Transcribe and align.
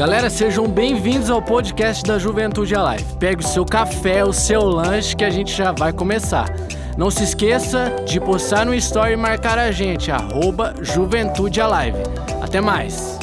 Galera, 0.00 0.30
sejam 0.30 0.66
bem-vindos 0.66 1.28
ao 1.28 1.42
podcast 1.42 2.02
da 2.04 2.18
Juventude 2.18 2.74
Alive. 2.74 3.04
Pegue 3.18 3.44
o 3.44 3.46
seu 3.46 3.66
café, 3.66 4.24
o 4.24 4.32
seu 4.32 4.62
lanche 4.62 5.14
que 5.14 5.22
a 5.22 5.28
gente 5.28 5.54
já 5.54 5.72
vai 5.72 5.92
começar. 5.92 6.48
Não 6.96 7.10
se 7.10 7.22
esqueça 7.22 7.94
de 8.06 8.18
postar 8.18 8.64
no 8.64 8.74
story 8.74 9.12
e 9.12 9.16
marcar 9.16 9.58
a 9.58 9.70
gente, 9.70 10.10
arroba 10.10 10.72
Juventude 10.80 11.60
Alive. 11.60 11.98
Até 12.40 12.62
mais! 12.62 13.19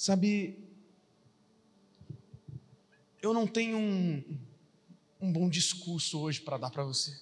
Sabe, 0.00 0.58
eu 3.20 3.34
não 3.34 3.46
tenho 3.46 3.76
um, 3.76 4.38
um 5.20 5.30
bom 5.30 5.46
discurso 5.46 6.20
hoje 6.20 6.40
para 6.40 6.56
dar 6.56 6.70
para 6.70 6.84
você. 6.84 7.14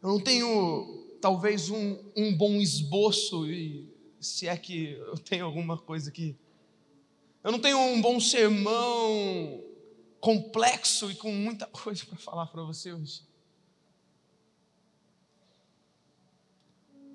Eu 0.00 0.08
não 0.08 0.20
tenho, 0.20 1.18
talvez, 1.20 1.68
um, 1.68 1.98
um 2.16 2.32
bom 2.32 2.60
esboço, 2.60 3.50
e 3.50 3.92
se 4.20 4.46
é 4.46 4.56
que 4.56 4.92
eu 4.92 5.18
tenho 5.18 5.44
alguma 5.44 5.76
coisa 5.76 6.10
aqui. 6.10 6.36
Eu 7.42 7.50
não 7.50 7.58
tenho 7.58 7.80
um 7.80 8.00
bom 8.00 8.20
sermão 8.20 9.64
complexo 10.20 11.10
e 11.10 11.16
com 11.16 11.32
muita 11.32 11.66
coisa 11.66 12.06
para 12.06 12.16
falar 12.16 12.46
para 12.46 12.62
você 12.62 12.92
hoje. 12.92 13.24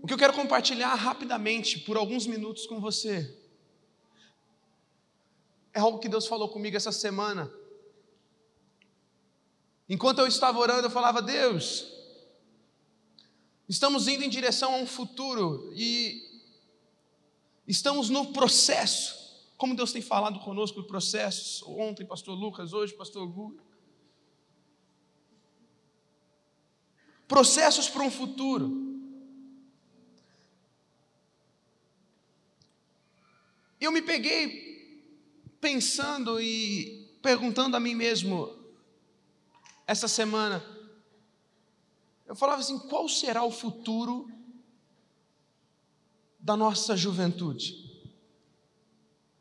O 0.06 0.08
que 0.08 0.14
eu 0.14 0.20
quero 0.20 0.34
compartilhar 0.34 0.94
rapidamente, 0.94 1.80
por 1.80 1.98
alguns 1.98 2.28
minutos 2.28 2.68
com 2.68 2.80
você, 2.80 3.36
é 5.74 5.80
algo 5.80 5.98
que 5.98 6.08
Deus 6.08 6.28
falou 6.28 6.48
comigo 6.48 6.78
essa 6.78 6.92
semana. 6.92 7.52
Enquanto 9.90 10.20
eu 10.20 10.28
estava 10.28 10.60
orando, 10.60 10.86
eu 10.86 10.92
falava: 10.92 11.24
Deus, 11.24 11.92
estamos 13.68 14.08
indo 14.08 14.24
em 14.24 14.30
direção 14.30 14.76
a 14.76 14.78
um 14.78 14.86
futuro 14.86 15.74
e 15.74 16.22
estamos 17.68 18.08
no 18.08 18.32
processo. 18.32 19.44
Como 19.58 19.76
Deus 19.76 19.92
tem 19.92 20.04
falado 20.04 20.40
conosco 20.42 20.84
do 20.84 20.88
processo, 20.88 21.68
ontem, 21.80 22.06
Pastor 22.06 22.38
Lucas, 22.38 22.74
hoje, 22.74 22.94
Pastor 22.94 23.28
Gu. 23.28 23.60
Processos 27.28 27.90
para 27.90 28.04
um 28.04 28.12
futuro. 28.12 28.85
Eu 33.80 33.92
me 33.92 34.02
peguei 34.02 34.66
pensando 35.60 36.40
e 36.40 37.18
perguntando 37.22 37.76
a 37.76 37.80
mim 37.80 37.96
mesmo 37.96 38.56
essa 39.88 40.08
semana. 40.08 40.64
Eu 42.26 42.36
falava 42.36 42.62
assim: 42.62 42.80
qual 42.88 43.08
será 43.10 43.44
o 43.44 43.52
futuro 43.52 44.30
da 46.40 46.56
nossa 46.56 46.96
juventude? 46.96 47.84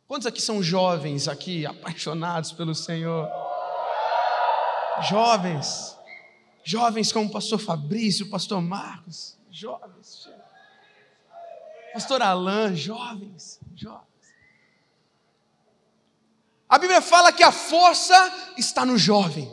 Quantos 0.07 0.27
aqui 0.27 0.41
são 0.41 0.63
jovens, 0.63 1.29
aqui 1.29 1.65
apaixonados 1.67 2.53
pelo 2.53 2.75
Senhor? 2.75 3.29
Jovens, 5.09 5.97
jovens 6.63 7.11
como 7.11 7.29
o 7.29 7.33
pastor 7.33 7.59
Fabrício, 7.59 8.27
o 8.27 8.31
pastor 8.31 8.61
Marcos, 8.63 9.37
jovens, 9.51 10.29
pastor 11.93 12.23
Alain, 12.23 12.77
jovens, 12.77 13.59
jovens. 13.75 14.14
A 16.75 16.79
Bíblia 16.79 17.01
fala 17.01 17.33
que 17.33 17.45
a 17.45 17.53
força 17.53 18.17
está 18.59 18.85
no 18.85 18.99
jovem. 18.99 19.47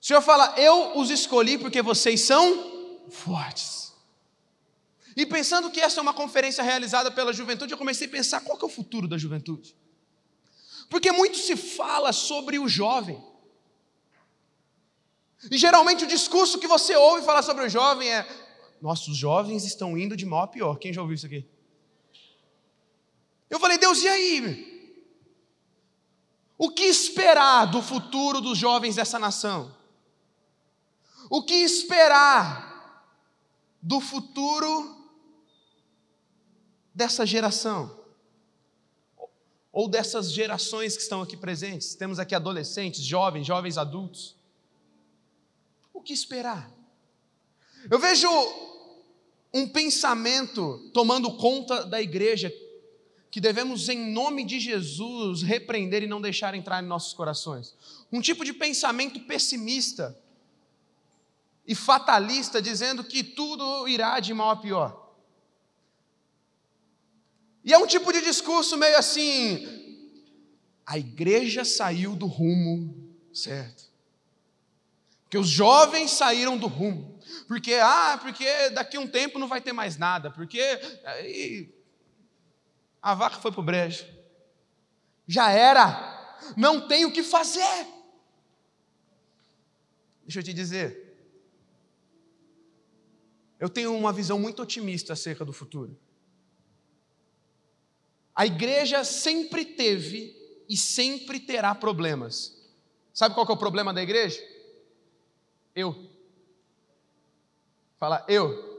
O 0.00 0.06
Senhor 0.06 0.22
fala: 0.22 0.54
Eu 0.58 0.96
os 0.96 1.10
escolhi 1.10 1.58
porque 1.58 1.82
vocês 1.82 2.22
são 2.22 3.02
fortes. 3.10 3.92
E 5.14 5.26
pensando 5.26 5.70
que 5.70 5.80
essa 5.80 6.00
é 6.00 6.02
uma 6.02 6.14
conferência 6.14 6.64
realizada 6.64 7.10
pela 7.10 7.30
juventude, 7.30 7.74
eu 7.74 7.76
comecei 7.76 8.06
a 8.06 8.10
pensar 8.10 8.40
qual 8.40 8.56
que 8.56 8.64
é 8.64 8.66
o 8.66 8.70
futuro 8.70 9.06
da 9.06 9.18
juventude. 9.18 9.76
Porque 10.88 11.12
muito 11.12 11.36
se 11.36 11.56
fala 11.56 12.10
sobre 12.10 12.58
o 12.58 12.66
jovem. 12.66 13.22
E 15.50 15.58
geralmente 15.58 16.04
o 16.04 16.08
discurso 16.08 16.58
que 16.58 16.66
você 16.66 16.96
ouve 16.96 17.22
falar 17.26 17.42
sobre 17.42 17.66
o 17.66 17.68
jovem 17.68 18.08
é: 18.08 18.26
nossos 18.80 19.14
jovens 19.14 19.66
estão 19.66 19.98
indo 19.98 20.16
de 20.16 20.24
mal 20.24 20.44
a 20.44 20.48
pior. 20.48 20.78
Quem 20.78 20.90
já 20.90 21.02
ouviu 21.02 21.16
isso 21.16 21.26
aqui? 21.26 21.46
Eu 23.48 23.60
falei, 23.60 23.78
Deus, 23.78 24.02
e 24.02 24.08
aí? 24.08 24.74
O 26.56 26.70
que 26.70 26.84
esperar 26.84 27.66
do 27.66 27.82
futuro 27.82 28.40
dos 28.40 28.56
jovens 28.56 28.96
dessa 28.96 29.18
nação? 29.18 29.74
O 31.28 31.42
que 31.42 31.54
esperar 31.54 32.72
do 33.82 34.00
futuro 34.00 34.96
dessa 36.94 37.26
geração? 37.26 38.02
Ou 39.72 39.88
dessas 39.88 40.30
gerações 40.32 40.96
que 40.96 41.02
estão 41.02 41.20
aqui 41.20 41.36
presentes? 41.36 41.94
Temos 41.94 42.18
aqui 42.18 42.34
adolescentes, 42.34 43.02
jovens, 43.02 43.46
jovens 43.46 43.76
adultos. 43.76 44.36
O 45.92 46.00
que 46.00 46.12
esperar? 46.12 46.70
Eu 47.90 47.98
vejo 47.98 48.28
um 49.52 49.68
pensamento 49.68 50.90
tomando 50.92 51.36
conta 51.36 51.84
da 51.84 52.00
igreja 52.00 52.52
que 53.34 53.40
devemos, 53.40 53.88
em 53.88 54.12
nome 54.12 54.44
de 54.44 54.60
Jesus, 54.60 55.42
repreender 55.42 56.04
e 56.04 56.06
não 56.06 56.20
deixar 56.20 56.54
entrar 56.54 56.80
em 56.80 56.86
nossos 56.86 57.12
corações. 57.12 57.74
Um 58.12 58.20
tipo 58.20 58.44
de 58.44 58.52
pensamento 58.52 59.18
pessimista 59.18 60.16
e 61.66 61.74
fatalista, 61.74 62.62
dizendo 62.62 63.02
que 63.02 63.24
tudo 63.24 63.88
irá 63.88 64.20
de 64.20 64.32
mal 64.32 64.50
a 64.50 64.56
pior. 64.56 65.16
E 67.64 67.72
é 67.72 67.76
um 67.76 67.88
tipo 67.88 68.12
de 68.12 68.20
discurso 68.20 68.76
meio 68.76 68.96
assim: 68.96 69.66
a 70.86 70.96
igreja 70.96 71.64
saiu 71.64 72.14
do 72.14 72.26
rumo 72.26 73.16
certo. 73.32 73.90
Porque 75.24 75.38
os 75.38 75.48
jovens 75.48 76.12
saíram 76.12 76.56
do 76.56 76.68
rumo. 76.68 77.18
Porque, 77.48 77.74
ah, 77.82 78.16
porque 78.22 78.70
daqui 78.70 78.96
a 78.96 79.00
um 79.00 79.08
tempo 79.08 79.40
não 79.40 79.48
vai 79.48 79.60
ter 79.60 79.72
mais 79.72 79.96
nada. 79.96 80.30
Porque. 80.30 80.60
E, 81.24 81.73
a 83.04 83.14
vaca 83.14 83.36
foi 83.36 83.52
para 83.52 83.60
o 83.60 83.64
brejo. 83.64 84.06
Já 85.28 85.50
era. 85.50 86.38
Não 86.56 86.88
tem 86.88 87.04
o 87.04 87.12
que 87.12 87.22
fazer. 87.22 87.86
Deixa 90.22 90.38
eu 90.38 90.42
te 90.42 90.54
dizer. 90.54 91.14
Eu 93.60 93.68
tenho 93.68 93.94
uma 93.94 94.10
visão 94.10 94.38
muito 94.38 94.62
otimista 94.62 95.12
acerca 95.12 95.44
do 95.44 95.52
futuro. 95.52 95.94
A 98.34 98.46
igreja 98.46 99.04
sempre 99.04 99.66
teve 99.66 100.34
e 100.66 100.74
sempre 100.74 101.38
terá 101.38 101.74
problemas. 101.74 102.58
Sabe 103.12 103.34
qual 103.34 103.46
é 103.46 103.52
o 103.52 103.56
problema 103.56 103.92
da 103.92 104.02
igreja? 104.02 104.42
Eu. 105.74 106.10
Fala, 107.98 108.24
eu. 108.26 108.73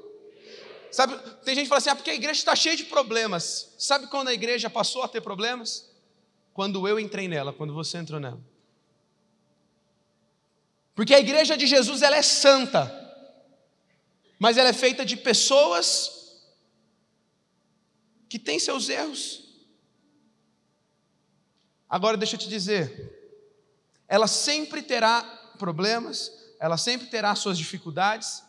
Sabe, 0.96 1.20
tem 1.44 1.54
gente 1.54 1.66
que 1.66 1.70
fala 1.70 1.80
assim: 1.80 1.90
ah, 1.90 1.96
porque 1.96 2.10
a 2.10 2.16
igreja 2.16 2.40
está 2.40 2.56
cheia 2.56 2.78
de 2.78 2.86
problemas. 2.86 3.76
Sabe 3.78 4.08
quando 4.08 4.30
a 4.30 4.34
igreja 4.34 4.70
passou 4.70 5.04
a 5.04 5.10
ter 5.10 5.20
problemas? 5.20 5.90
Quando 6.54 6.88
eu 6.88 6.98
entrei 6.98 7.28
nela, 7.28 7.52
quando 7.52 7.74
você 7.74 7.98
entrou 7.98 8.18
nela. 8.18 8.42
Porque 10.96 11.14
a 11.14 11.20
igreja 11.20 11.58
de 11.58 11.68
Jesus 11.68 12.02
ela 12.02 12.16
é 12.16 12.22
santa, 12.22 12.90
mas 14.40 14.56
ela 14.56 14.70
é 14.70 14.74
feita 14.74 15.04
de 15.04 15.18
pessoas 15.18 16.42
que 18.30 18.40
têm 18.40 18.58
seus 18.58 18.88
erros. 18.88 19.44
Agora 21.90 22.16
deixa 22.16 22.38
eu 22.38 22.40
te 22.40 22.48
dizer, 22.48 23.36
ela 24.08 24.28
sempre 24.28 24.82
terá 24.82 25.24
problemas, 25.60 26.32
ela 26.58 26.78
sempre 26.78 27.08
terá 27.08 27.36
suas 27.36 27.58
dificuldades, 27.58 28.46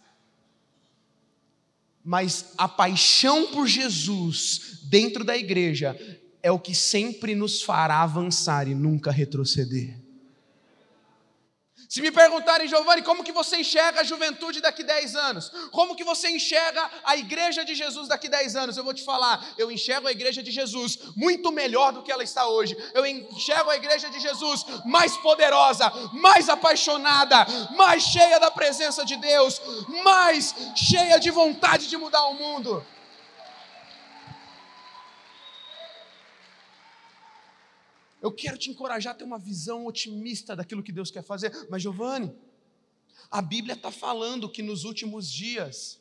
mas 2.07 2.53
a 2.57 2.69
paixão 2.69 3.49
por 3.49 3.67
Jesus 3.67 4.79
dentro 4.85 5.25
da 5.25 5.37
igreja 5.37 5.99
é 6.41 6.53
o 6.53 6.59
que 6.59 6.73
sempre 6.73 7.35
nos 7.35 7.61
fará 7.61 8.01
avançar 8.03 8.69
e 8.69 8.77
nunca 8.77 9.11
retroceder. 9.11 10.06
Se 11.89 12.01
me 12.03 12.11
perguntarem, 12.11 12.67
Giovanni, 12.67 13.03
como 13.03 13.23
que 13.23 13.33
você 13.33 13.59
enxerga 13.59 14.01
a 14.01 14.05
juventude 14.05 14.61
daqui 14.61 14.83
10 14.83 15.15
anos? 15.15 15.51
Como 15.71 15.95
que 15.95 16.03
você 16.03 16.29
enxerga 16.29 16.91
a 17.05 17.17
igreja 17.17 17.65
de 17.65 17.75
Jesus 17.75 18.09
daqui 18.09 18.29
10 18.29 18.57
anos? 18.57 18.77
Eu 18.77 18.85
vou 18.85 18.93
te 18.93 19.05
falar, 19.05 19.45
eu 19.57 19.71
enxergo 19.71 20.09
a 20.09 20.13
igreja 20.13 20.43
de 20.43 20.51
Jesus 20.51 20.99
muito 21.15 21.53
melhor 21.53 21.93
do 21.93 22.03
que 22.03 22.11
ela 22.11 22.25
está 22.25 22.47
hoje. 22.49 22.77
Eu 22.93 23.07
enxergo 23.07 23.71
a 23.71 23.77
igreja 23.77 24.11
de 24.11 24.19
Jesus 24.19 24.65
mais 24.85 25.17
poderosa, 25.19 25.93
mais 26.13 26.49
apaixonada, 26.49 27.47
mais 27.77 28.03
cheia 28.03 28.41
da 28.41 28.51
presença 28.51 29.05
de 29.05 29.17
Deus, 29.17 29.61
mais 30.03 30.55
cheia 30.75 31.19
de 31.19 31.31
vontade 31.31 31.89
de 31.89 31.97
mudar 31.97 32.25
o 32.27 32.35
mundo. 32.35 32.85
Eu 38.27 38.33
quero 38.33 38.59
te 38.59 38.71
encorajar 38.71 39.13
a 39.15 39.17
ter 39.17 39.23
uma 39.23 39.39
visão 39.39 39.87
otimista 39.87 40.57
daquilo 40.57 40.83
que 40.83 40.91
Deus 40.91 41.13
quer 41.13 41.23
fazer. 41.23 41.51
Mas, 41.71 41.81
Giovanni, 41.81 42.35
a 43.31 43.41
Bíblia 43.41 43.75
está 43.75 43.93
falando 43.93 44.51
que 44.51 44.65
nos 44.65 44.83
últimos 44.83 45.31
dias 45.31 46.01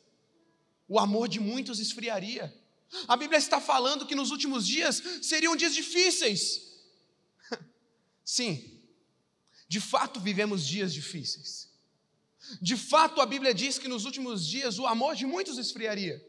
o 0.88 0.98
amor 0.98 1.28
de 1.28 1.38
muitos 1.38 1.78
esfriaria. 1.78 2.52
A 3.06 3.16
Bíblia 3.16 3.38
está 3.38 3.60
falando 3.60 4.06
que 4.08 4.16
nos 4.16 4.32
últimos 4.32 4.66
dias 4.66 5.00
seriam 5.22 5.54
dias 5.54 5.72
difíceis. 5.72 6.80
Sim, 8.24 8.82
de 9.68 9.80
fato 9.80 10.18
vivemos 10.18 10.66
dias 10.66 10.92
difíceis. 10.92 11.70
De 12.60 12.76
fato, 12.76 13.20
a 13.20 13.26
Bíblia 13.26 13.54
diz 13.54 13.78
que 13.78 13.86
nos 13.86 14.04
últimos 14.04 14.44
dias 14.44 14.80
o 14.80 14.86
amor 14.86 15.14
de 15.14 15.26
muitos 15.26 15.58
esfriaria. 15.58 16.20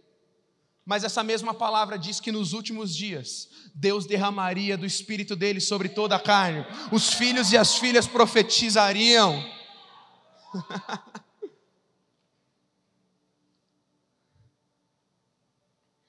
Mas 0.87 1.03
essa 1.03 1.21
mesma 1.21 1.53
palavra 1.53 1.99
diz 1.99 2.21
que 2.21 2.31
nos 2.31 2.53
últimos 2.53 2.95
dias 2.95 3.49
Deus 3.75 4.05
derramaria 4.05 4.77
do 4.77 4.85
espírito 4.85 5.35
dele 5.35 5.59
sobre 5.59 5.89
toda 5.89 6.15
a 6.15 6.19
carne. 6.19 6.65
Os 6.93 7.13
filhos 7.13 7.51
e 7.51 7.57
as 7.57 7.75
filhas 7.75 8.07
profetizariam. 8.07 9.43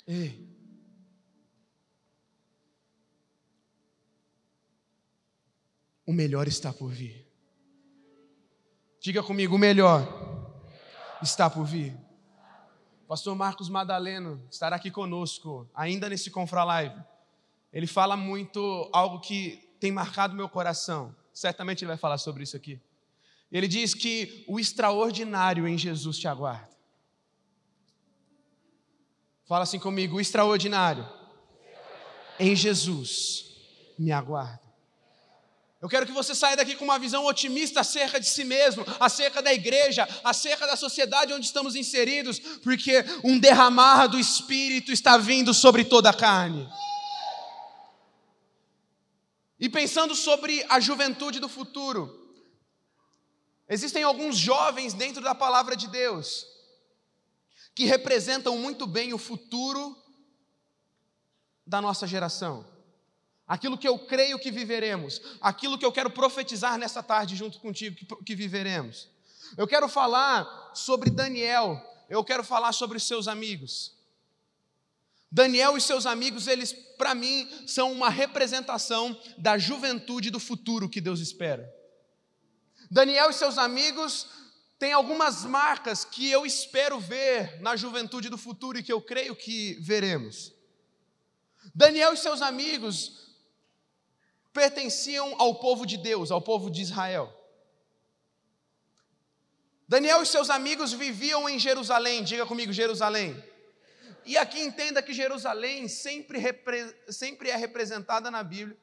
Ei. 0.07 0.47
O 6.07 6.13
melhor 6.13 6.47
está 6.47 6.73
por 6.73 6.93
vir. 6.93 7.27
Diga 9.01 9.25
comigo, 9.25 9.57
o 9.57 9.59
melhor 9.59 10.07
está 11.21 11.51
por 11.51 11.65
vir. 11.65 12.08
Pastor 13.09 13.35
Marcos 13.35 13.71
Madaleno 13.71 14.39
estará 14.51 14.77
aqui 14.77 14.91
conosco, 14.91 15.67
ainda 15.75 16.11
nesse 16.11 16.31
Confra 16.31 16.63
Live. 16.63 17.03
Ele 17.73 17.87
fala 17.87 18.19
muito 18.19 18.87
algo 18.93 19.19
que 19.19 19.67
tem 19.81 19.91
marcado 19.91 20.37
meu 20.37 20.47
coração. 20.47 21.17
Certamente 21.33 21.83
ele 21.83 21.89
vai 21.89 21.97
falar 21.97 22.19
sobre 22.19 22.43
isso 22.43 22.55
aqui. 22.55 22.79
Ele 23.51 23.67
diz 23.67 23.95
que 23.95 24.45
o 24.47 24.61
extraordinário 24.61 25.67
em 25.67 25.79
Jesus 25.79 26.19
te 26.19 26.29
aguarda. 26.29 26.69
Fala 29.47 29.63
assim 29.63 29.79
comigo: 29.79 30.19
o 30.19 30.21
extraordinário 30.21 31.09
em 32.39 32.55
Jesus 32.55 33.57
me 33.99 34.13
aguarda. 34.13 34.68
Eu 35.81 35.89
quero 35.89 36.05
que 36.05 36.13
você 36.13 36.35
saia 36.35 36.57
daqui 36.57 36.75
com 36.75 36.85
uma 36.85 36.99
visão 36.99 37.25
otimista 37.25 37.81
acerca 37.81 38.19
de 38.19 38.27
si 38.27 38.43
mesmo, 38.43 38.85
acerca 38.99 39.41
da 39.41 39.55
igreja, 39.55 40.09
acerca 40.25 40.67
da 40.67 40.75
sociedade 40.75 41.33
onde 41.33 41.47
estamos 41.47 41.77
inseridos, 41.77 42.41
porque 42.65 43.05
um 43.23 43.39
derramar 43.39 44.09
do 44.09 44.19
Espírito 44.19 44.91
está 44.91 45.17
vindo 45.17 45.55
sobre 45.55 45.85
toda 45.85 46.11
a 46.11 46.15
carne. 46.15 46.69
E 49.61 49.69
pensando 49.69 50.17
sobre 50.17 50.65
a 50.69 50.81
juventude 50.81 51.39
do 51.39 51.49
futuro, 51.49 52.29
existem 53.69 54.03
alguns 54.03 54.37
jovens 54.37 54.93
dentro 54.93 55.23
da 55.23 55.35
palavra 55.35 55.77
de 55.77 55.87
Deus 55.87 56.45
que 57.73 57.85
representam 57.85 58.59
muito 58.59 58.85
bem 58.85 59.15
o 59.15 59.19
futuro 59.19 59.97
da 61.65 61.81
nossa 61.81 62.05
geração 62.05 62.78
aquilo 63.49 63.79
que 63.79 63.89
eu 63.89 63.99
creio 63.99 64.39
que 64.39 64.51
viveremos, 64.51 65.23
aquilo 65.41 65.79
que 65.79 65.85
eu 65.85 65.91
quero 65.91 66.11
profetizar 66.11 66.77
nessa 66.79 67.03
tarde 67.03 67.35
junto 67.35 67.59
contigo 67.59 67.97
que, 67.97 68.05
que 68.25 68.35
viveremos. 68.35 69.09
Eu 69.57 69.67
quero 69.67 69.89
falar 69.89 70.47
sobre 70.75 71.09
Daniel, 71.09 71.81
eu 72.11 72.23
quero 72.23 72.45
falar 72.45 72.73
sobre 72.73 73.01
seus 73.01 73.27
amigos. 73.27 73.97
Daniel 75.33 75.77
e 75.77 75.81
seus 75.81 76.05
amigos, 76.05 76.47
eles, 76.47 76.73
para 76.73 77.15
mim, 77.15 77.49
são 77.67 77.91
uma 77.91 78.11
representação 78.11 79.19
da 79.39 79.57
juventude 79.57 80.31
do 80.31 80.41
futuro 80.41 80.89
que 80.89 81.01
Deus 81.01 81.21
espera. 81.21 81.75
Daniel 82.91 83.31
e 83.31 83.35
seus 83.35 83.59
amigos 83.59 84.27
têm 84.79 84.93
algumas 84.93 85.45
marcas 85.45 86.05
que 86.05 86.31
eu 86.31 86.47
espero 86.47 86.99
ver 86.99 87.61
na 87.61 87.77
juventude 87.77 88.29
do 88.29 88.39
futuro 88.39 88.79
e 88.79 88.83
que 88.83 88.93
eu 88.93 89.03
creio 89.03 89.35
que 89.37 89.75
veremos. 89.81 90.53
Daniel 91.75 92.15
e 92.15 92.17
seus 92.17 92.41
amigos 92.41 93.28
pertenciam 94.59 95.37
ao 95.39 95.55
povo 95.55 95.87
de 95.87 95.97
Deus, 95.97 96.33
ao 96.33 96.43
povo 96.43 96.69
de 96.69 96.83
Israel. 96.83 97.33
Daniel 99.87 100.21
e 100.21 100.27
seus 100.27 100.51
amigos 100.51 100.93
viviam 100.93 101.49
em 101.49 101.61
Jerusalém, 101.61 102.25
diga 102.25 102.45
comigo, 102.45 102.73
Jerusalém. 102.73 103.41
E 104.27 104.37
aqui 104.37 104.61
entenda 104.61 105.01
que 105.01 105.15
Jerusalém 105.15 105.87
sempre, 105.87 106.41
sempre 107.09 107.51
é 107.51 107.57
representada 107.57 108.33
na 108.33 108.43
Bíblia 108.43 108.77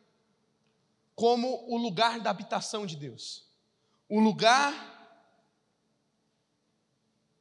como 1.14 1.66
o 1.68 1.76
lugar 1.76 2.22
da 2.22 2.30
habitação 2.30 2.86
de 2.86 2.96
Deus, 2.96 3.46
o 4.08 4.22
lugar 4.22 4.74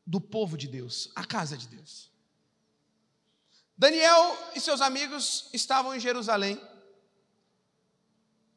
do 0.05 0.21
povo 0.21 0.57
de 0.57 0.67
Deus, 0.67 1.13
a 1.15 1.25
casa 1.25 1.57
de 1.57 1.69
Deus. 1.69 2.11
Daniel 3.79 4.37
e 4.57 4.61
seus 4.61 4.81
amigos 4.81 5.49
estavam 5.53 5.95
em 5.95 6.01
Jerusalém 6.01 6.61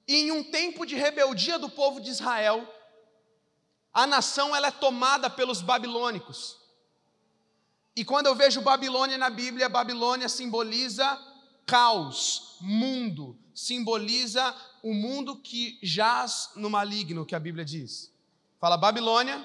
e 0.07 0.15
em 0.15 0.31
um 0.31 0.43
tempo 0.43 0.85
de 0.85 0.95
rebeldia 0.95 1.59
do 1.59 1.69
povo 1.69 1.99
de 1.99 2.09
Israel, 2.09 2.65
a 3.93 4.07
nação 4.07 4.55
ela 4.55 4.67
é 4.67 4.71
tomada 4.71 5.29
pelos 5.29 5.61
babilônicos. 5.61 6.57
E 7.95 8.05
quando 8.05 8.27
eu 8.27 8.35
vejo 8.35 8.61
Babilônia 8.61 9.17
na 9.17 9.29
Bíblia, 9.29 9.67
Babilônia 9.67 10.29
simboliza 10.29 11.19
caos, 11.65 12.57
mundo, 12.61 13.37
simboliza 13.53 14.55
o 14.83 14.93
mundo 14.93 15.35
que 15.35 15.79
jaz 15.81 16.51
no 16.55 16.69
maligno, 16.69 17.25
que 17.25 17.35
a 17.35 17.39
Bíblia 17.39 17.65
diz. 17.65 18.13
Fala 18.59 18.77
Babilônia, 18.77 19.43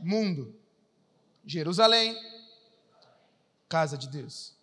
mundo. 0.00 0.54
Jerusalém, 1.44 2.16
casa 3.68 3.98
de 3.98 4.08
Deus. 4.08 4.54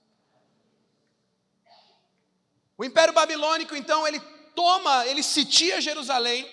O 2.77 2.83
Império 2.83 3.13
Babilônico, 3.13 3.75
então, 3.75 4.07
ele 4.07 4.19
toma, 4.55 5.05
ele 5.07 5.21
sitia 5.21 5.81
Jerusalém 5.81 6.49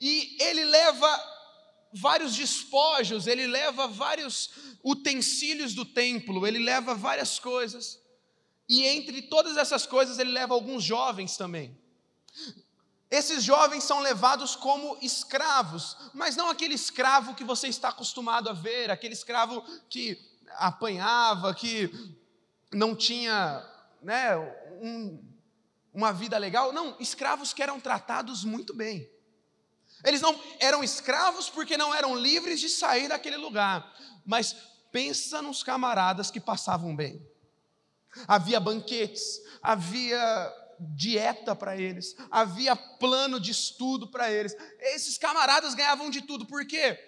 e 0.00 0.36
ele 0.40 0.64
leva 0.64 1.36
vários 1.92 2.34
despojos, 2.34 3.26
ele 3.26 3.46
leva 3.46 3.86
vários 3.88 4.50
utensílios 4.84 5.74
do 5.74 5.84
templo, 5.84 6.46
ele 6.46 6.58
leva 6.58 6.94
várias 6.94 7.38
coisas. 7.38 8.00
E 8.68 8.84
entre 8.84 9.22
todas 9.22 9.56
essas 9.56 9.86
coisas, 9.86 10.18
ele 10.18 10.30
leva 10.30 10.54
alguns 10.54 10.82
jovens 10.82 11.36
também. 11.36 11.76
Esses 13.10 13.44
jovens 13.44 13.84
são 13.84 14.00
levados 14.00 14.56
como 14.56 14.98
escravos, 15.00 15.96
mas 16.12 16.34
não 16.34 16.50
aquele 16.50 16.74
escravo 16.74 17.34
que 17.34 17.44
você 17.44 17.68
está 17.68 17.90
acostumado 17.90 18.50
a 18.50 18.52
ver, 18.52 18.90
aquele 18.90 19.14
escravo 19.14 19.62
que 19.88 20.18
apanhava, 20.56 21.54
que 21.54 21.88
não 22.72 22.96
tinha 22.96 23.64
né, 24.02 24.36
um, 24.82 25.22
uma 25.96 26.12
vida 26.12 26.36
legal. 26.36 26.74
Não, 26.74 26.94
escravos 27.00 27.54
que 27.54 27.62
eram 27.62 27.80
tratados 27.80 28.44
muito 28.44 28.74
bem. 28.74 29.10
Eles 30.04 30.20
não 30.20 30.38
eram 30.60 30.84
escravos 30.84 31.48
porque 31.48 31.78
não 31.78 31.94
eram 31.94 32.14
livres 32.14 32.60
de 32.60 32.68
sair 32.68 33.08
daquele 33.08 33.38
lugar. 33.38 33.96
Mas 34.22 34.54
pensa 34.92 35.40
nos 35.40 35.62
camaradas 35.62 36.30
que 36.30 36.38
passavam 36.38 36.94
bem. 36.94 37.26
Havia 38.28 38.60
banquetes, 38.60 39.40
havia 39.62 40.52
dieta 40.94 41.56
para 41.56 41.78
eles, 41.78 42.14
havia 42.30 42.76
plano 42.76 43.40
de 43.40 43.52
estudo 43.52 44.10
para 44.10 44.30
eles. 44.30 44.54
Esses 44.78 45.16
camaradas 45.16 45.74
ganhavam 45.74 46.10
de 46.10 46.20
tudo, 46.20 46.44
por 46.44 46.66
quê? 46.66 46.98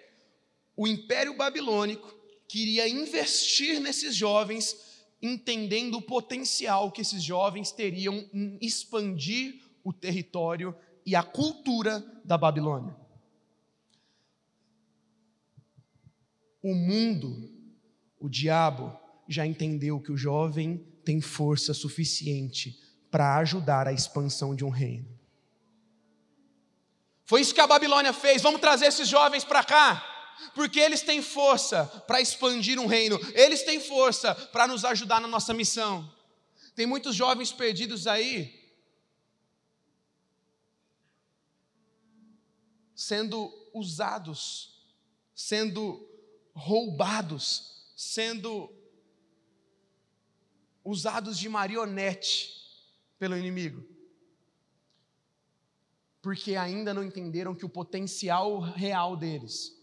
O 0.75 0.87
Império 0.87 1.37
Babilônico 1.37 2.11
queria 2.47 2.89
investir 2.89 3.79
nesses 3.79 4.15
jovens 4.15 4.88
entendendo 5.21 5.95
o 5.95 6.01
potencial 6.01 6.91
que 6.91 7.01
esses 7.01 7.21
jovens 7.23 7.71
teriam 7.71 8.27
em 8.33 8.57
expandir 8.61 9.61
o 9.83 9.91
território 9.91 10.75
e 11.05 11.15
a 11.15 11.23
cultura 11.23 12.05
da 12.23 12.37
Babilônia. 12.37 12.95
O 16.61 16.73
mundo, 16.73 17.49
o 18.19 18.29
diabo, 18.29 18.97
já 19.27 19.45
entendeu 19.45 19.99
que 19.99 20.11
o 20.11 20.17
jovem 20.17 20.85
tem 21.03 21.21
força 21.21 21.73
suficiente 21.73 22.79
para 23.09 23.37
ajudar 23.37 23.87
a 23.87 23.93
expansão 23.93 24.55
de 24.55 24.63
um 24.63 24.69
reino. 24.69 25.07
Foi 27.25 27.41
isso 27.41 27.53
que 27.53 27.61
a 27.61 27.67
Babilônia 27.67 28.11
fez. 28.11 28.41
Vamos 28.41 28.59
trazer 28.59 28.87
esses 28.87 29.07
jovens 29.07 29.43
para 29.43 29.63
cá. 29.63 30.08
Porque 30.53 30.79
eles 30.79 31.01
têm 31.01 31.21
força 31.21 31.85
para 32.07 32.21
expandir 32.21 32.79
um 32.79 32.85
reino, 32.85 33.19
eles 33.33 33.63
têm 33.63 33.79
força 33.79 34.33
para 34.33 34.67
nos 34.67 34.83
ajudar 34.85 35.21
na 35.21 35.27
nossa 35.27 35.53
missão. 35.53 36.09
Tem 36.75 36.85
muitos 36.85 37.15
jovens 37.15 37.51
perdidos 37.51 38.07
aí, 38.07 38.57
sendo 42.95 43.51
usados, 43.73 44.83
sendo 45.33 46.07
roubados, 46.53 47.91
sendo 47.95 48.73
usados 50.83 51.37
de 51.37 51.47
marionete 51.47 52.49
pelo 53.17 53.37
inimigo. 53.37 53.85
Porque 56.21 56.55
ainda 56.55 56.93
não 56.93 57.03
entenderam 57.03 57.55
que 57.55 57.65
o 57.65 57.69
potencial 57.69 58.59
real 58.59 59.15
deles, 59.15 59.78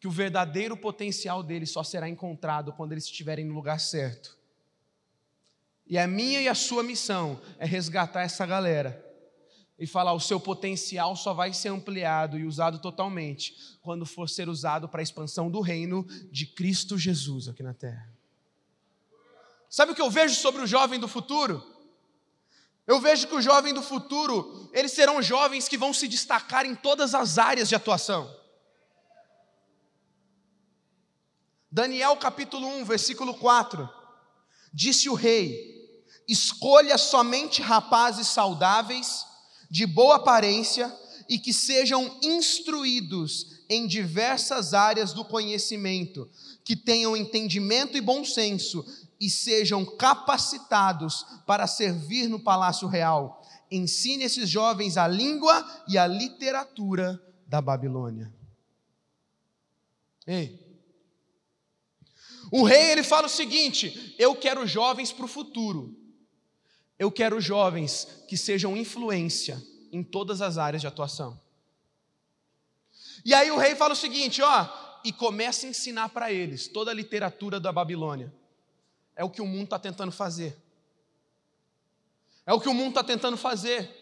que 0.00 0.08
o 0.08 0.10
verdadeiro 0.10 0.74
potencial 0.76 1.42
deles 1.42 1.70
só 1.70 1.84
será 1.84 2.08
encontrado 2.08 2.72
quando 2.72 2.92
eles 2.92 3.04
estiverem 3.04 3.44
no 3.44 3.54
lugar 3.54 3.78
certo. 3.78 4.38
E 5.86 5.98
a 5.98 6.06
minha 6.06 6.40
e 6.40 6.48
a 6.48 6.54
sua 6.54 6.82
missão 6.82 7.38
é 7.58 7.66
resgatar 7.66 8.22
essa 8.22 8.46
galera 8.46 9.04
e 9.78 9.86
falar: 9.86 10.14
o 10.14 10.20
seu 10.20 10.40
potencial 10.40 11.14
só 11.14 11.34
vai 11.34 11.52
ser 11.52 11.68
ampliado 11.68 12.38
e 12.38 12.46
usado 12.46 12.78
totalmente 12.78 13.54
quando 13.82 14.06
for 14.06 14.26
ser 14.26 14.48
usado 14.48 14.88
para 14.88 15.00
a 15.00 15.02
expansão 15.02 15.50
do 15.50 15.60
reino 15.60 16.06
de 16.32 16.46
Cristo 16.46 16.96
Jesus 16.96 17.46
aqui 17.46 17.62
na 17.62 17.74
terra. 17.74 18.08
Sabe 19.68 19.92
o 19.92 19.94
que 19.94 20.02
eu 20.02 20.10
vejo 20.10 20.34
sobre 20.34 20.62
o 20.62 20.66
jovem 20.66 20.98
do 20.98 21.06
futuro? 21.06 21.62
Eu 22.86 23.00
vejo 23.00 23.28
que 23.28 23.34
o 23.34 23.42
jovem 23.42 23.74
do 23.74 23.82
futuro, 23.82 24.70
eles 24.72 24.92
serão 24.92 25.22
jovens 25.22 25.68
que 25.68 25.76
vão 25.76 25.92
se 25.92 26.08
destacar 26.08 26.64
em 26.64 26.74
todas 26.74 27.14
as 27.14 27.36
áreas 27.36 27.68
de 27.68 27.74
atuação. 27.74 28.39
Daniel 31.70 32.16
capítulo 32.16 32.66
1, 32.66 32.84
versículo 32.84 33.34
4. 33.34 33.88
Disse 34.72 35.08
o 35.08 35.14
rei: 35.14 36.02
Escolha 36.26 36.98
somente 36.98 37.62
rapazes 37.62 38.26
saudáveis 38.26 39.24
de 39.70 39.86
boa 39.86 40.16
aparência 40.16 40.92
e 41.28 41.38
que 41.38 41.52
sejam 41.52 42.18
instruídos 42.22 43.60
em 43.68 43.86
diversas 43.86 44.74
áreas 44.74 45.12
do 45.12 45.24
conhecimento, 45.24 46.28
que 46.64 46.74
tenham 46.74 47.16
entendimento 47.16 47.96
e 47.96 48.00
bom 48.00 48.24
senso 48.24 48.84
e 49.20 49.30
sejam 49.30 49.84
capacitados 49.84 51.24
para 51.46 51.68
servir 51.68 52.28
no 52.28 52.40
palácio 52.40 52.88
real. 52.88 53.46
Ensine 53.70 54.24
esses 54.24 54.48
jovens 54.48 54.96
a 54.96 55.06
língua 55.06 55.84
e 55.86 55.96
a 55.96 56.06
literatura 56.08 57.22
da 57.46 57.60
Babilônia. 57.60 58.32
Ei, 60.26 60.69
o 62.50 62.64
rei 62.64 62.90
ele 62.90 63.02
fala 63.02 63.26
o 63.26 63.30
seguinte: 63.30 64.14
eu 64.18 64.34
quero 64.34 64.66
jovens 64.66 65.12
para 65.12 65.24
o 65.24 65.28
futuro. 65.28 65.96
Eu 66.98 67.10
quero 67.10 67.40
jovens 67.40 68.06
que 68.28 68.36
sejam 68.36 68.76
influência 68.76 69.62
em 69.90 70.02
todas 70.02 70.42
as 70.42 70.58
áreas 70.58 70.82
de 70.82 70.86
atuação. 70.86 71.40
E 73.24 73.32
aí 73.32 73.50
o 73.50 73.56
rei 73.56 73.74
fala 73.74 73.94
o 73.94 73.96
seguinte, 73.96 74.42
ó, 74.42 74.68
e 75.04 75.12
começa 75.12 75.66
a 75.66 75.70
ensinar 75.70 76.10
para 76.10 76.32
eles 76.32 76.68
toda 76.68 76.90
a 76.90 76.94
literatura 76.94 77.58
da 77.58 77.72
Babilônia. 77.72 78.32
É 79.16 79.24
o 79.24 79.30
que 79.30 79.40
o 79.40 79.46
mundo 79.46 79.64
está 79.64 79.78
tentando 79.78 80.12
fazer. 80.12 80.56
É 82.46 82.52
o 82.52 82.60
que 82.60 82.68
o 82.68 82.74
mundo 82.74 82.90
está 82.90 83.04
tentando 83.04 83.36
fazer. 83.36 83.99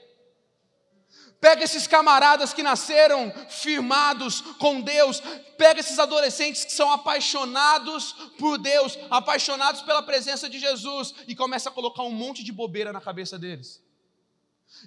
Pega 1.40 1.62
esses 1.62 1.86
camaradas 1.86 2.52
que 2.52 2.64
nasceram 2.64 3.32
firmados 3.48 4.40
com 4.58 4.80
Deus, 4.80 5.20
pega 5.56 5.78
esses 5.78 5.98
adolescentes 5.98 6.64
que 6.64 6.72
são 6.72 6.90
apaixonados 6.90 8.12
por 8.38 8.58
Deus, 8.58 8.98
apaixonados 9.08 9.82
pela 9.82 10.02
presença 10.02 10.48
de 10.48 10.58
Jesus, 10.58 11.14
e 11.28 11.36
começa 11.36 11.68
a 11.68 11.72
colocar 11.72 12.02
um 12.02 12.10
monte 12.10 12.42
de 12.42 12.50
bobeira 12.50 12.92
na 12.92 13.00
cabeça 13.00 13.38
deles. 13.38 13.80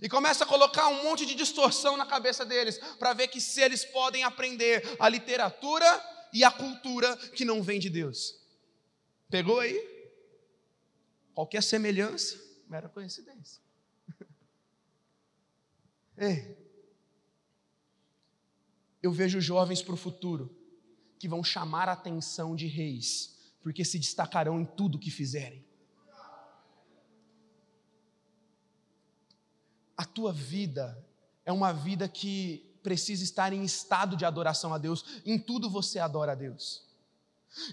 E 0.01 0.09
começa 0.09 0.43
a 0.43 0.47
colocar 0.47 0.89
um 0.89 1.03
monte 1.03 1.25
de 1.25 1.35
distorção 1.35 1.95
na 1.95 2.05
cabeça 2.05 2.45
deles, 2.45 2.77
para 2.99 3.13
ver 3.13 3.29
que 3.29 3.39
se 3.39 3.61
eles 3.61 3.85
podem 3.85 4.23
aprender 4.23 4.97
a 4.99 5.07
literatura 5.07 5.87
e 6.33 6.43
a 6.43 6.51
cultura 6.51 7.15
que 7.33 7.45
não 7.45 7.63
vem 7.63 7.79
de 7.79 7.89
Deus. 7.89 8.35
Pegou 9.29 9.61
aí? 9.61 9.89
Qualquer 11.33 11.63
semelhança, 11.63 12.37
mera 12.67 12.89
coincidência. 12.89 13.61
Ei, 16.21 16.55
eu 19.01 19.11
vejo 19.11 19.41
jovens 19.41 19.81
para 19.81 19.95
o 19.95 19.97
futuro 19.97 20.55
que 21.17 21.27
vão 21.27 21.43
chamar 21.43 21.89
a 21.89 21.93
atenção 21.93 22.55
de 22.55 22.67
reis, 22.67 23.35
porque 23.63 23.83
se 23.83 23.97
destacarão 23.97 24.61
em 24.61 24.65
tudo 24.65 24.99
que 24.99 25.09
fizerem. 25.09 25.65
A 29.97 30.05
tua 30.05 30.31
vida 30.31 31.03
é 31.43 31.51
uma 31.51 31.71
vida 31.71 32.07
que 32.07 32.71
precisa 32.83 33.23
estar 33.23 33.51
em 33.51 33.63
estado 33.63 34.15
de 34.15 34.23
adoração 34.23 34.75
a 34.75 34.77
Deus, 34.77 35.03
em 35.25 35.39
tudo 35.39 35.71
você 35.71 35.97
adora 35.97 36.33
a 36.33 36.35
Deus. 36.35 36.90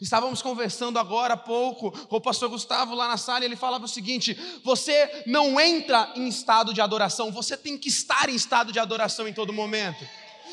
Estávamos 0.01 0.43
conversando 0.43 0.99
agora 0.99 1.35
há 1.35 1.37
pouco 1.37 1.93
com 2.09 2.17
o 2.17 2.21
pastor 2.21 2.49
Gustavo 2.49 2.95
lá 2.95 3.07
na 3.07 3.17
sala 3.17 3.41
e 3.41 3.45
ele 3.45 3.57
falava 3.57 3.85
o 3.85 3.89
seguinte: 3.89 4.35
você 4.65 5.23
não 5.27 5.61
entra 5.61 6.13
em 6.17 6.27
estado 6.27 6.75
de 6.75 6.81
adoração, 6.81 7.31
você 7.31 7.57
tem 7.57 7.79
que 7.79 7.89
estar 7.89 8.29
em 8.29 8.35
estado 8.35 8.73
de 8.73 8.79
adoração 8.79 9.29
em 9.29 9.33
todo 9.33 9.53
momento. 9.53 10.05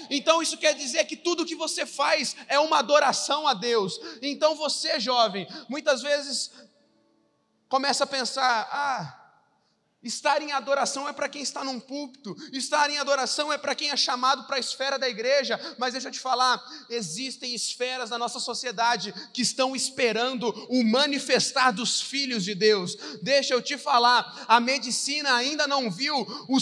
Então 0.10 0.42
isso 0.42 0.58
quer 0.58 0.76
dizer 0.76 1.04
que 1.06 1.16
tudo 1.16 1.46
que 1.46 1.56
você 1.56 1.86
faz 1.86 2.36
é 2.48 2.60
uma 2.60 2.80
adoração 2.80 3.48
a 3.48 3.54
Deus. 3.56 4.00
Então 4.22 4.56
você, 4.56 5.00
jovem, 5.00 5.48
muitas 5.68 6.04
vezes 6.04 6.52
começa 7.68 8.04
a 8.04 8.08
pensar: 8.08 8.70
ah, 8.72 9.25
Estar 10.06 10.40
em 10.40 10.52
adoração 10.52 11.10
é 11.10 11.14
para 11.14 11.28
quem 11.28 11.42
está 11.42 11.64
num 11.64 11.80
púlpito, 11.80 12.36
estar 12.54 12.92
em 12.92 13.00
adoração 13.00 13.52
é 13.52 13.58
para 13.58 13.74
quem 13.74 13.90
é 13.90 13.98
chamado 13.98 14.44
para 14.44 14.58
a 14.58 14.60
esfera 14.60 15.00
da 15.00 15.10
igreja, 15.10 15.60
mas 15.80 15.94
deixa 15.94 16.10
eu 16.10 16.12
te 16.12 16.20
falar: 16.20 16.64
existem 16.88 17.56
esferas 17.56 18.12
da 18.12 18.18
nossa 18.20 18.40
sociedade 18.40 19.12
que 19.34 19.42
estão 19.42 19.76
esperando 19.76 20.50
o 20.70 20.84
manifestar 20.84 21.72
dos 21.72 22.00
filhos 22.00 22.44
de 22.44 22.54
Deus. 22.54 22.96
Deixa 23.24 23.56
eu 23.56 23.64
te 23.64 23.80
falar: 23.80 24.46
a 24.48 24.60
medicina 24.60 25.34
ainda 25.34 25.66
não 25.66 25.90
viu 25.90 26.16
o, 26.48 26.58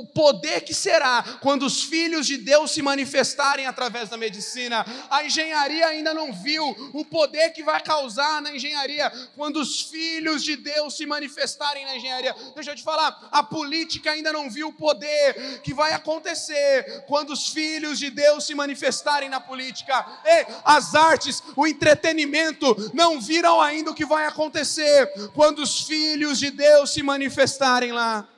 o 0.00 0.06
poder 0.06 0.62
que 0.62 0.72
será 0.72 1.22
quando 1.42 1.66
os 1.66 1.82
filhos 1.82 2.26
de 2.26 2.38
Deus 2.38 2.70
se 2.70 2.80
manifestarem 2.80 3.66
através 3.66 4.08
da 4.08 4.16
medicina, 4.16 4.86
a 5.10 5.22
engenharia 5.22 5.86
ainda 5.86 6.14
não 6.14 6.32
viu 6.32 6.64
o 6.94 7.04
poder 7.04 7.50
que 7.50 7.62
vai 7.62 7.82
causar 7.82 8.40
na 8.40 8.54
engenharia 8.54 9.10
quando 9.36 9.56
os 9.60 9.82
filhos 9.82 10.42
de 10.42 10.56
Deus 10.56 10.96
se 10.96 11.04
manifestarem 11.04 11.84
na 11.84 11.96
engenharia. 11.96 12.34
Deixa 12.54 12.69
Deixa 12.70 12.82
eu 12.82 12.84
te 12.84 12.84
falar, 12.84 13.28
a 13.32 13.42
política 13.42 14.12
ainda 14.12 14.32
não 14.32 14.48
viu 14.48 14.68
o 14.68 14.72
poder 14.72 15.60
que 15.60 15.74
vai 15.74 15.92
acontecer 15.92 17.04
quando 17.08 17.30
os 17.30 17.48
filhos 17.48 17.98
de 17.98 18.10
Deus 18.10 18.44
se 18.46 18.54
manifestarem 18.54 19.28
na 19.28 19.40
política. 19.40 20.06
Ei, 20.24 20.46
as 20.64 20.94
artes, 20.94 21.42
o 21.56 21.66
entretenimento 21.66 22.92
não 22.94 23.20
viram 23.20 23.60
ainda 23.60 23.90
o 23.90 23.94
que 23.94 24.04
vai 24.04 24.24
acontecer 24.24 25.10
quando 25.34 25.58
os 25.58 25.82
filhos 25.82 26.38
de 26.38 26.52
Deus 26.52 26.90
se 26.90 27.02
manifestarem 27.02 27.90
lá 27.90 28.28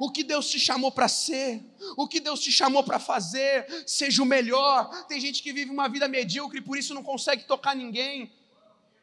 o 0.00 0.10
que 0.10 0.22
Deus 0.22 0.48
te 0.48 0.60
chamou 0.60 0.92
para 0.92 1.08
ser, 1.08 1.60
o 1.96 2.06
que 2.06 2.20
Deus 2.20 2.38
te 2.38 2.52
chamou 2.52 2.84
para 2.84 3.00
fazer, 3.00 3.66
seja 3.84 4.22
o 4.22 4.26
melhor. 4.26 5.06
Tem 5.08 5.20
gente 5.20 5.42
que 5.42 5.52
vive 5.52 5.72
uma 5.72 5.88
vida 5.88 6.06
medíocre 6.06 6.58
e 6.58 6.62
por 6.62 6.78
isso 6.78 6.94
não 6.94 7.02
consegue 7.02 7.44
tocar 7.44 7.74
ninguém. 7.74 8.30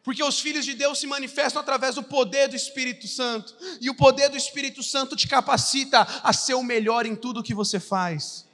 Porque 0.06 0.24
os 0.24 0.40
filhos 0.40 0.64
de 0.64 0.76
Deus 0.76 1.00
se 1.00 1.08
manifestam 1.08 1.60
através 1.60 1.96
do 1.96 2.04
poder 2.04 2.48
do 2.48 2.56
Espírito 2.56 3.08
Santo. 3.08 3.58
E 3.82 3.90
o 3.90 3.96
poder 3.96 4.30
do 4.30 4.38
Espírito 4.38 4.84
Santo 4.84 5.16
te 5.16 5.28
capacita 5.28 6.04
a 6.22 6.32
ser 6.32 6.54
o 6.54 6.62
melhor 6.62 7.08
em 7.08 7.16
tudo 7.16 7.42
que 7.42 7.56
você 7.56 7.80
faz. 7.80 8.48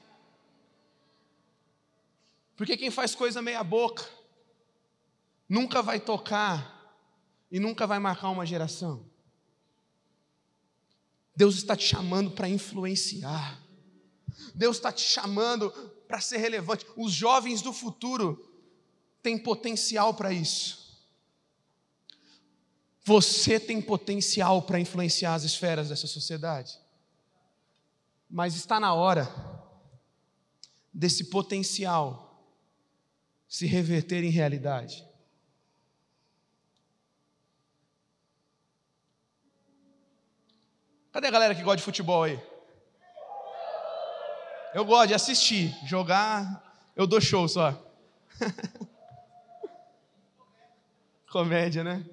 Porque 2.56 2.78
quem 2.78 2.90
faz 2.90 3.14
coisa 3.14 3.42
meia-boca 3.42 4.08
nunca 5.50 5.82
vai 5.82 6.00
tocar 6.00 6.96
e 7.52 7.60
nunca 7.60 7.86
vai 7.86 8.00
marcar 8.00 8.30
uma 8.30 8.46
geração. 8.46 9.06
Deus 11.36 11.56
está 11.56 11.76
te 11.76 11.86
chamando 11.86 12.32
para 12.32 12.48
influenciar. 12.48 13.62
Deus 14.56 14.78
está 14.78 14.90
te 14.90 15.02
chamando 15.02 15.70
para 16.08 16.22
ser 16.22 16.38
relevante. 16.38 16.86
Os 16.96 17.12
jovens 17.12 17.62
do 17.62 17.74
futuro 17.74 18.50
têm 19.22 19.38
potencial 19.38 20.14
para 20.14 20.32
isso. 20.32 20.81
Você 23.04 23.60
tem 23.60 23.82
potencial 23.82 24.62
para 24.62 24.80
influenciar 24.80 25.34
as 25.34 25.44
esferas 25.44 25.90
dessa 25.90 26.08
sociedade. 26.08 26.80
Mas 28.30 28.56
está 28.56 28.80
na 28.80 28.94
hora 28.94 29.28
desse 30.94 31.26
potencial 31.26 32.46
se 33.48 33.66
reverter 33.66 34.24
em 34.24 34.30
realidade. 34.30 35.06
Cadê 41.12 41.28
a 41.28 41.32
galera 41.32 41.56
que 41.56 41.64
gosta 41.64 41.78
de 41.78 41.84
futebol 41.84 42.24
aí? 42.24 42.42
Eu 44.74 44.86
gosto 44.86 45.10
de 45.10 45.14
assistir, 45.14 45.76
jogar, 45.86 46.92
eu 46.96 47.06
dou 47.06 47.20
show 47.20 47.46
só. 47.48 47.78
Comédia, 51.30 51.84
né? 51.84 52.06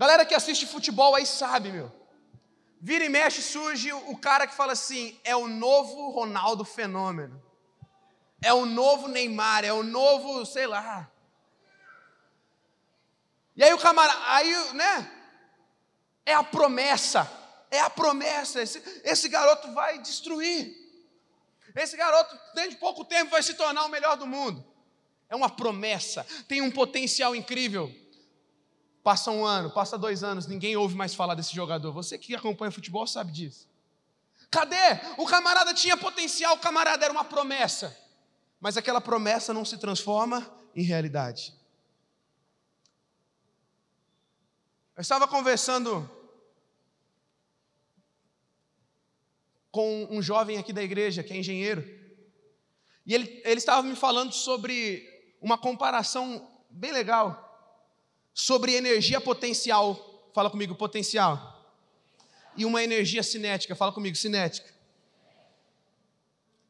Galera 0.00 0.24
que 0.24 0.34
assiste 0.34 0.66
futebol 0.66 1.14
aí 1.14 1.26
sabe, 1.26 1.70
meu. 1.70 1.92
Vira 2.80 3.04
e 3.04 3.10
mexe 3.10 3.42
surge 3.42 3.92
o 3.92 4.16
cara 4.16 4.46
que 4.46 4.54
fala 4.54 4.72
assim: 4.72 5.20
é 5.22 5.36
o 5.36 5.46
novo 5.46 6.08
Ronaldo 6.08 6.64
Fenômeno. 6.64 7.38
É 8.40 8.50
o 8.54 8.64
novo 8.64 9.08
Neymar, 9.08 9.62
é 9.62 9.74
o 9.74 9.82
novo, 9.82 10.46
sei 10.46 10.66
lá. 10.66 11.06
E 13.54 13.62
aí 13.62 13.74
o 13.74 13.78
camarada, 13.78 14.18
aí, 14.28 14.72
né? 14.72 15.12
É 16.24 16.32
a 16.32 16.42
promessa, 16.42 17.30
é 17.70 17.80
a 17.80 17.90
promessa. 17.90 18.62
Esse, 18.62 18.82
esse 19.04 19.28
garoto 19.28 19.70
vai 19.74 19.98
destruir. 19.98 20.74
Esse 21.76 21.94
garoto, 21.98 22.40
dentro 22.54 22.70
de 22.70 22.76
pouco 22.78 23.04
tempo, 23.04 23.32
vai 23.32 23.42
se 23.42 23.52
tornar 23.52 23.84
o 23.84 23.90
melhor 23.90 24.16
do 24.16 24.26
mundo. 24.26 24.64
É 25.28 25.36
uma 25.36 25.50
promessa, 25.50 26.26
tem 26.48 26.62
um 26.62 26.70
potencial 26.70 27.36
incrível. 27.36 27.94
Passa 29.02 29.30
um 29.30 29.44
ano, 29.44 29.70
passa 29.70 29.96
dois 29.96 30.22
anos, 30.22 30.46
ninguém 30.46 30.76
ouve 30.76 30.94
mais 30.94 31.14
falar 31.14 31.34
desse 31.34 31.54
jogador. 31.54 31.92
Você 31.92 32.18
que 32.18 32.34
acompanha 32.34 32.70
futebol 32.70 33.06
sabe 33.06 33.32
disso. 33.32 33.68
Cadê? 34.50 34.76
O 35.16 35.26
camarada 35.26 35.72
tinha 35.72 35.96
potencial, 35.96 36.56
o 36.56 36.60
camarada 36.60 37.04
era 37.04 37.12
uma 37.12 37.24
promessa. 37.24 37.96
Mas 38.60 38.76
aquela 38.76 39.00
promessa 39.00 39.54
não 39.54 39.64
se 39.64 39.78
transforma 39.78 40.46
em 40.76 40.82
realidade. 40.82 41.54
Eu 44.94 45.00
estava 45.00 45.26
conversando 45.26 46.08
com 49.70 50.08
um 50.10 50.20
jovem 50.20 50.58
aqui 50.58 50.72
da 50.72 50.82
igreja, 50.82 51.22
que 51.22 51.32
é 51.32 51.36
engenheiro, 51.36 51.82
e 53.06 53.14
ele, 53.14 53.40
ele 53.44 53.58
estava 53.58 53.82
me 53.82 53.96
falando 53.96 54.32
sobre 54.32 55.08
uma 55.40 55.56
comparação 55.56 56.46
bem 56.68 56.92
legal 56.92 57.49
sobre 58.40 58.74
energia 58.74 59.20
potencial. 59.20 60.30
Fala 60.32 60.50
comigo, 60.50 60.74
potencial. 60.74 61.58
E 62.56 62.64
uma 62.64 62.82
energia 62.82 63.22
cinética. 63.22 63.76
Fala 63.76 63.92
comigo, 63.92 64.16
cinética. 64.16 64.68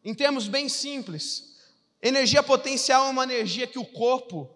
Em 0.05 0.15
termos 0.15 0.49
bem 0.49 0.69
simples, 0.69 1.57
energia 2.03 2.43
potencial 2.43 3.07
é 3.07 3.11
uma 3.11 3.23
energia 3.23 3.67
que 3.67 3.79
o 3.79 3.85
corpo, 3.85 4.51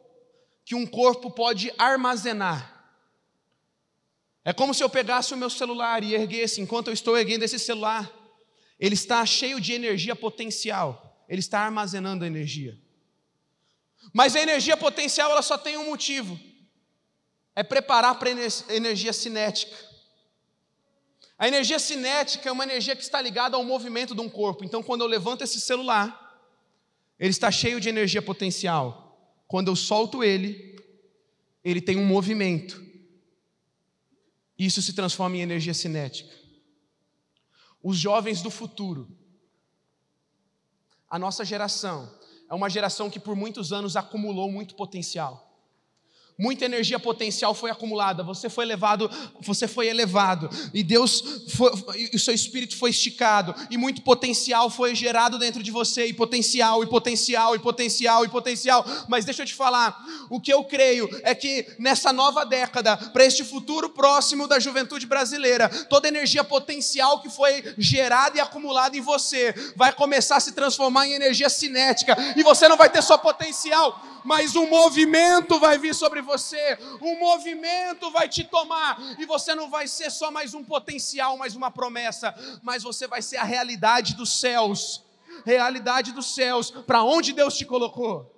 que 0.64 0.74
um 0.74 0.86
corpo 0.86 1.30
pode 1.30 1.72
armazenar. 1.78 2.72
É 4.44 4.52
como 4.52 4.74
se 4.74 4.82
eu 4.82 4.90
pegasse 4.90 5.32
o 5.32 5.36
meu 5.36 5.48
celular 5.48 6.02
e 6.02 6.14
erguesse, 6.14 6.60
enquanto 6.60 6.88
eu 6.88 6.94
estou 6.94 7.16
erguendo 7.16 7.44
esse 7.44 7.58
celular, 7.58 8.12
ele 8.78 8.94
está 8.94 9.24
cheio 9.24 9.60
de 9.60 9.72
energia 9.72 10.16
potencial, 10.16 11.24
ele 11.28 11.40
está 11.40 11.60
armazenando 11.60 12.24
energia. 12.24 12.78
Mas 14.12 14.34
a 14.34 14.40
energia 14.40 14.76
potencial 14.76 15.30
ela 15.30 15.42
só 15.42 15.56
tem 15.56 15.76
um 15.76 15.86
motivo: 15.86 16.38
é 17.54 17.62
preparar 17.62 18.18
para 18.18 18.30
a 18.30 18.74
energia 18.74 19.12
cinética. 19.12 19.76
A 21.38 21.46
energia 21.48 21.78
cinética 21.78 22.48
é 22.48 22.52
uma 22.52 22.64
energia 22.64 22.96
que 22.96 23.02
está 23.02 23.20
ligada 23.20 23.56
ao 23.56 23.64
movimento 23.64 24.14
de 24.14 24.20
um 24.20 24.28
corpo. 24.28 24.64
Então, 24.64 24.82
quando 24.82 25.02
eu 25.02 25.06
levanto 25.06 25.42
esse 25.42 25.60
celular, 25.60 26.20
ele 27.18 27.30
está 27.30 27.50
cheio 27.50 27.80
de 27.80 27.88
energia 27.88 28.22
potencial. 28.22 29.18
Quando 29.46 29.68
eu 29.68 29.76
solto 29.76 30.22
ele, 30.22 30.76
ele 31.62 31.80
tem 31.80 31.96
um 31.96 32.04
movimento. 32.04 32.82
Isso 34.58 34.80
se 34.82 34.92
transforma 34.92 35.36
em 35.36 35.40
energia 35.40 35.74
cinética. 35.74 36.32
Os 37.82 37.98
jovens 37.98 38.40
do 38.40 38.50
futuro, 38.50 39.08
a 41.08 41.18
nossa 41.18 41.44
geração, 41.44 42.12
é 42.48 42.54
uma 42.54 42.70
geração 42.70 43.10
que 43.10 43.20
por 43.20 43.36
muitos 43.36 43.72
anos 43.72 43.96
acumulou 43.96 44.50
muito 44.50 44.74
potencial 44.74 45.53
muita 46.38 46.64
energia 46.64 46.98
potencial 46.98 47.54
foi 47.54 47.70
acumulada, 47.70 48.22
você 48.22 48.48
foi 48.48 48.64
levado, 48.64 49.10
você 49.40 49.68
foi 49.68 49.86
elevado, 49.86 50.50
e 50.72 50.82
Deus 50.82 51.22
foi, 51.54 51.70
e 52.12 52.16
o 52.16 52.18
seu 52.18 52.34
espírito 52.34 52.76
foi 52.76 52.90
esticado, 52.90 53.54
e 53.70 53.76
muito 53.76 54.02
potencial 54.02 54.68
foi 54.68 54.94
gerado 54.94 55.38
dentro 55.38 55.62
de 55.62 55.70
você, 55.70 56.06
e 56.06 56.12
potencial, 56.12 56.82
e 56.82 56.86
potencial, 56.86 57.54
e 57.54 57.58
potencial, 57.58 58.24
e 58.24 58.28
potencial. 58.28 58.84
Mas 59.08 59.24
deixa 59.24 59.42
eu 59.42 59.46
te 59.46 59.54
falar, 59.54 59.96
o 60.28 60.40
que 60.40 60.52
eu 60.52 60.64
creio 60.64 61.08
é 61.22 61.34
que 61.34 61.66
nessa 61.78 62.12
nova 62.12 62.44
década, 62.44 62.96
para 62.96 63.24
este 63.24 63.44
futuro 63.44 63.90
próximo 63.90 64.48
da 64.48 64.58
juventude 64.58 65.06
brasileira, 65.06 65.68
toda 65.68 66.08
energia 66.08 66.42
potencial 66.42 67.20
que 67.20 67.30
foi 67.30 67.74
gerada 67.78 68.36
e 68.36 68.40
acumulada 68.40 68.96
em 68.96 69.00
você 69.00 69.54
vai 69.76 69.92
começar 69.92 70.36
a 70.36 70.40
se 70.40 70.52
transformar 70.52 71.06
em 71.06 71.12
energia 71.12 71.48
cinética, 71.48 72.16
e 72.36 72.42
você 72.42 72.66
não 72.66 72.76
vai 72.76 72.90
ter 72.90 73.02
só 73.02 73.16
potencial, 73.16 74.02
mas 74.24 74.56
um 74.56 74.68
movimento 74.68 75.60
vai 75.60 75.78
vir 75.78 75.94
sobre 75.94 76.23
você, 76.24 76.78
um 77.00 77.18
movimento 77.18 78.10
vai 78.10 78.28
te 78.28 78.42
tomar, 78.42 78.98
e 79.18 79.24
você 79.24 79.54
não 79.54 79.70
vai 79.70 79.86
ser 79.86 80.10
só 80.10 80.30
mais 80.30 80.54
um 80.54 80.64
potencial, 80.64 81.36
mais 81.36 81.54
uma 81.54 81.70
promessa, 81.70 82.34
mas 82.62 82.82
você 82.82 83.06
vai 83.06 83.22
ser 83.22 83.36
a 83.36 83.44
realidade 83.44 84.14
dos 84.14 84.40
céus 84.40 85.04
realidade 85.44 86.12
dos 86.12 86.34
céus, 86.34 86.70
para 86.70 87.02
onde 87.02 87.32
Deus 87.32 87.56
te 87.56 87.64
colocou. 87.64 88.30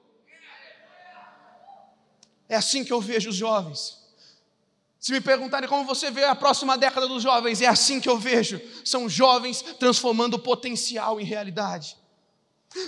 É 2.49 2.57
assim 2.57 2.85
que 2.85 2.93
eu 2.93 3.01
vejo 3.01 3.31
os 3.31 3.37
jovens. 3.37 3.99
Se 5.01 5.13
me 5.13 5.21
perguntarem 5.21 5.69
como 5.69 5.85
você 5.85 6.11
vê 6.11 6.25
a 6.25 6.35
próxima 6.35 6.79
década 6.79 7.07
dos 7.07 7.23
jovens, 7.23 7.61
é 7.61 7.67
assim 7.67 8.01
que 8.01 8.09
eu 8.09 8.19
vejo. 8.19 8.61
São 8.85 9.09
jovens 9.09 9.63
transformando 9.63 10.39
potencial 10.39 11.21
em 11.21 11.25
realidade. 11.25 11.97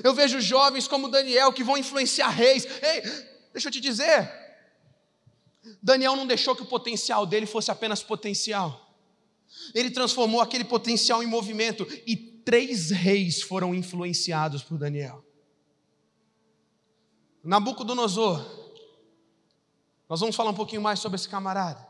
Eu 0.02 0.14
vejo 0.14 0.40
jovens 0.40 0.86
como 0.86 1.08
Daniel 1.08 1.52
que 1.52 1.64
vão 1.64 1.76
influenciar 1.76 2.28
reis. 2.28 2.64
Ei, 2.64 3.02
deixa 3.52 3.68
eu 3.68 3.72
te 3.72 3.80
dizer. 3.80 4.37
Daniel 5.82 6.16
não 6.16 6.26
deixou 6.26 6.54
que 6.54 6.62
o 6.62 6.66
potencial 6.66 7.26
dele 7.26 7.46
fosse 7.46 7.70
apenas 7.70 8.02
potencial. 8.02 8.94
Ele 9.74 9.90
transformou 9.90 10.40
aquele 10.40 10.64
potencial 10.64 11.22
em 11.22 11.26
movimento 11.26 11.86
e 12.06 12.16
três 12.16 12.90
reis 12.90 13.42
foram 13.42 13.74
influenciados 13.74 14.62
por 14.62 14.78
Daniel. 14.78 15.24
Nabucodonosor. 17.42 18.44
Nós 20.08 20.20
vamos 20.20 20.34
falar 20.34 20.50
um 20.50 20.54
pouquinho 20.54 20.82
mais 20.82 20.98
sobre 20.98 21.16
esse 21.16 21.28
camarada. 21.28 21.86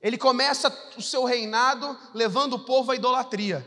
Ele 0.00 0.18
começa 0.18 0.68
o 0.98 1.02
seu 1.02 1.24
reinado 1.24 1.98
levando 2.12 2.54
o 2.54 2.64
povo 2.64 2.92
à 2.92 2.94
idolatria. 2.94 3.66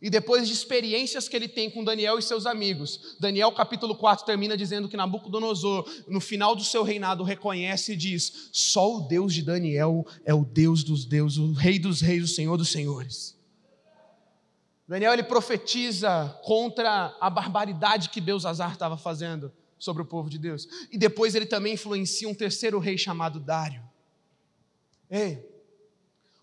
E 0.00 0.08
depois 0.08 0.46
de 0.46 0.54
experiências 0.54 1.28
que 1.28 1.34
ele 1.34 1.48
tem 1.48 1.68
com 1.68 1.82
Daniel 1.82 2.18
e 2.18 2.22
seus 2.22 2.46
amigos, 2.46 3.16
Daniel 3.18 3.50
capítulo 3.50 3.96
4 3.96 4.24
termina 4.24 4.56
dizendo 4.56 4.88
que 4.88 4.96
Nabucodonosor, 4.96 5.88
no 6.06 6.20
final 6.20 6.54
do 6.54 6.62
seu 6.62 6.84
reinado, 6.84 7.24
reconhece 7.24 7.92
e 7.92 7.96
diz: 7.96 8.48
Só 8.52 8.96
o 8.96 9.00
Deus 9.00 9.34
de 9.34 9.42
Daniel 9.42 10.06
é 10.24 10.32
o 10.32 10.44
Deus 10.44 10.84
dos 10.84 11.04
deuses, 11.04 11.38
o 11.38 11.52
Rei 11.52 11.80
dos 11.80 12.00
reis, 12.00 12.22
o 12.22 12.28
Senhor 12.28 12.56
dos 12.56 12.68
senhores. 12.68 13.36
Daniel 14.86 15.12
ele 15.12 15.24
profetiza 15.24 16.38
contra 16.44 17.14
a 17.20 17.28
barbaridade 17.28 18.08
que 18.08 18.20
Deus 18.20 18.46
Azar 18.46 18.72
estava 18.72 18.96
fazendo 18.96 19.52
sobre 19.78 20.02
o 20.02 20.06
povo 20.06 20.30
de 20.30 20.38
Deus. 20.38 20.66
E 20.90 20.96
depois 20.96 21.34
ele 21.34 21.44
também 21.44 21.74
influencia 21.74 22.28
um 22.28 22.34
terceiro 22.34 22.78
rei 22.78 22.96
chamado 22.96 23.38
Dário. 23.38 23.82
Ei, 25.10 25.47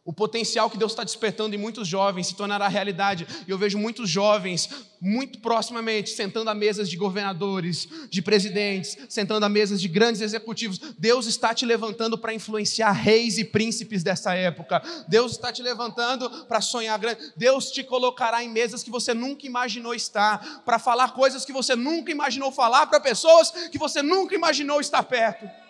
o 0.05 0.13
potencial 0.13 0.69
que 0.69 0.77
Deus 0.77 0.91
está 0.91 1.03
despertando 1.03 1.55
em 1.55 1.57
muitos 1.57 1.87
jovens 1.87 2.27
se 2.27 2.35
tornará 2.35 2.67
realidade. 2.67 3.25
E 3.47 3.49
eu 3.49 3.57
vejo 3.57 3.79
muitos 3.79 4.07
jovens, 4.07 4.69
muito 5.01 5.39
proximamente, 5.39 6.11
sentando 6.11 6.47
a 6.47 6.53
mesas 6.53 6.87
de 6.87 6.95
governadores, 6.95 7.89
de 8.11 8.21
presidentes, 8.21 8.95
sentando 9.09 9.47
a 9.47 9.49
mesas 9.49 9.81
de 9.81 9.87
grandes 9.87 10.21
executivos. 10.21 10.79
Deus 10.99 11.25
está 11.25 11.55
te 11.55 11.65
levantando 11.65 12.19
para 12.19 12.35
influenciar 12.35 12.91
reis 12.91 13.39
e 13.39 13.43
príncipes 13.43 14.03
dessa 14.03 14.35
época. 14.35 14.79
Deus 15.07 15.31
está 15.31 15.51
te 15.51 15.63
levantando 15.63 16.29
para 16.45 16.61
sonhar 16.61 16.99
grande. 16.99 17.33
Deus 17.35 17.71
te 17.71 17.83
colocará 17.83 18.43
em 18.43 18.49
mesas 18.49 18.83
que 18.83 18.91
você 18.91 19.11
nunca 19.11 19.47
imaginou 19.47 19.95
estar, 19.95 20.61
para 20.63 20.77
falar 20.77 21.13
coisas 21.13 21.43
que 21.43 21.51
você 21.51 21.75
nunca 21.75 22.11
imaginou 22.11 22.51
falar, 22.51 22.85
para 22.85 22.99
pessoas 22.99 23.49
que 23.71 23.79
você 23.79 24.03
nunca 24.03 24.35
imaginou 24.35 24.79
estar 24.79 25.01
perto 25.01 25.64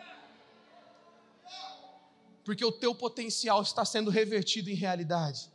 porque 2.45 2.63
o 2.63 2.71
teu 2.71 2.93
potencial 2.93 3.61
está 3.63 3.83
sendo 3.83 4.11
revertido 4.11 4.69
em 4.69 4.75
realidade. 4.75 5.51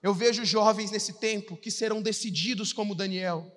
Eu 0.00 0.14
vejo 0.14 0.44
jovens 0.44 0.92
nesse 0.92 1.14
tempo 1.14 1.56
que 1.56 1.70
serão 1.70 2.00
decididos 2.00 2.72
como 2.72 2.94
Daniel. 2.94 3.52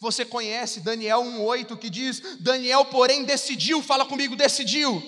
Você 0.00 0.24
conhece 0.24 0.80
Daniel 0.80 1.20
1,8 1.20 1.78
que 1.78 1.90
diz: 1.90 2.38
Daniel, 2.40 2.86
porém, 2.86 3.22
decidiu, 3.22 3.82
fala 3.82 4.06
comigo, 4.06 4.34
decidiu, 4.34 5.02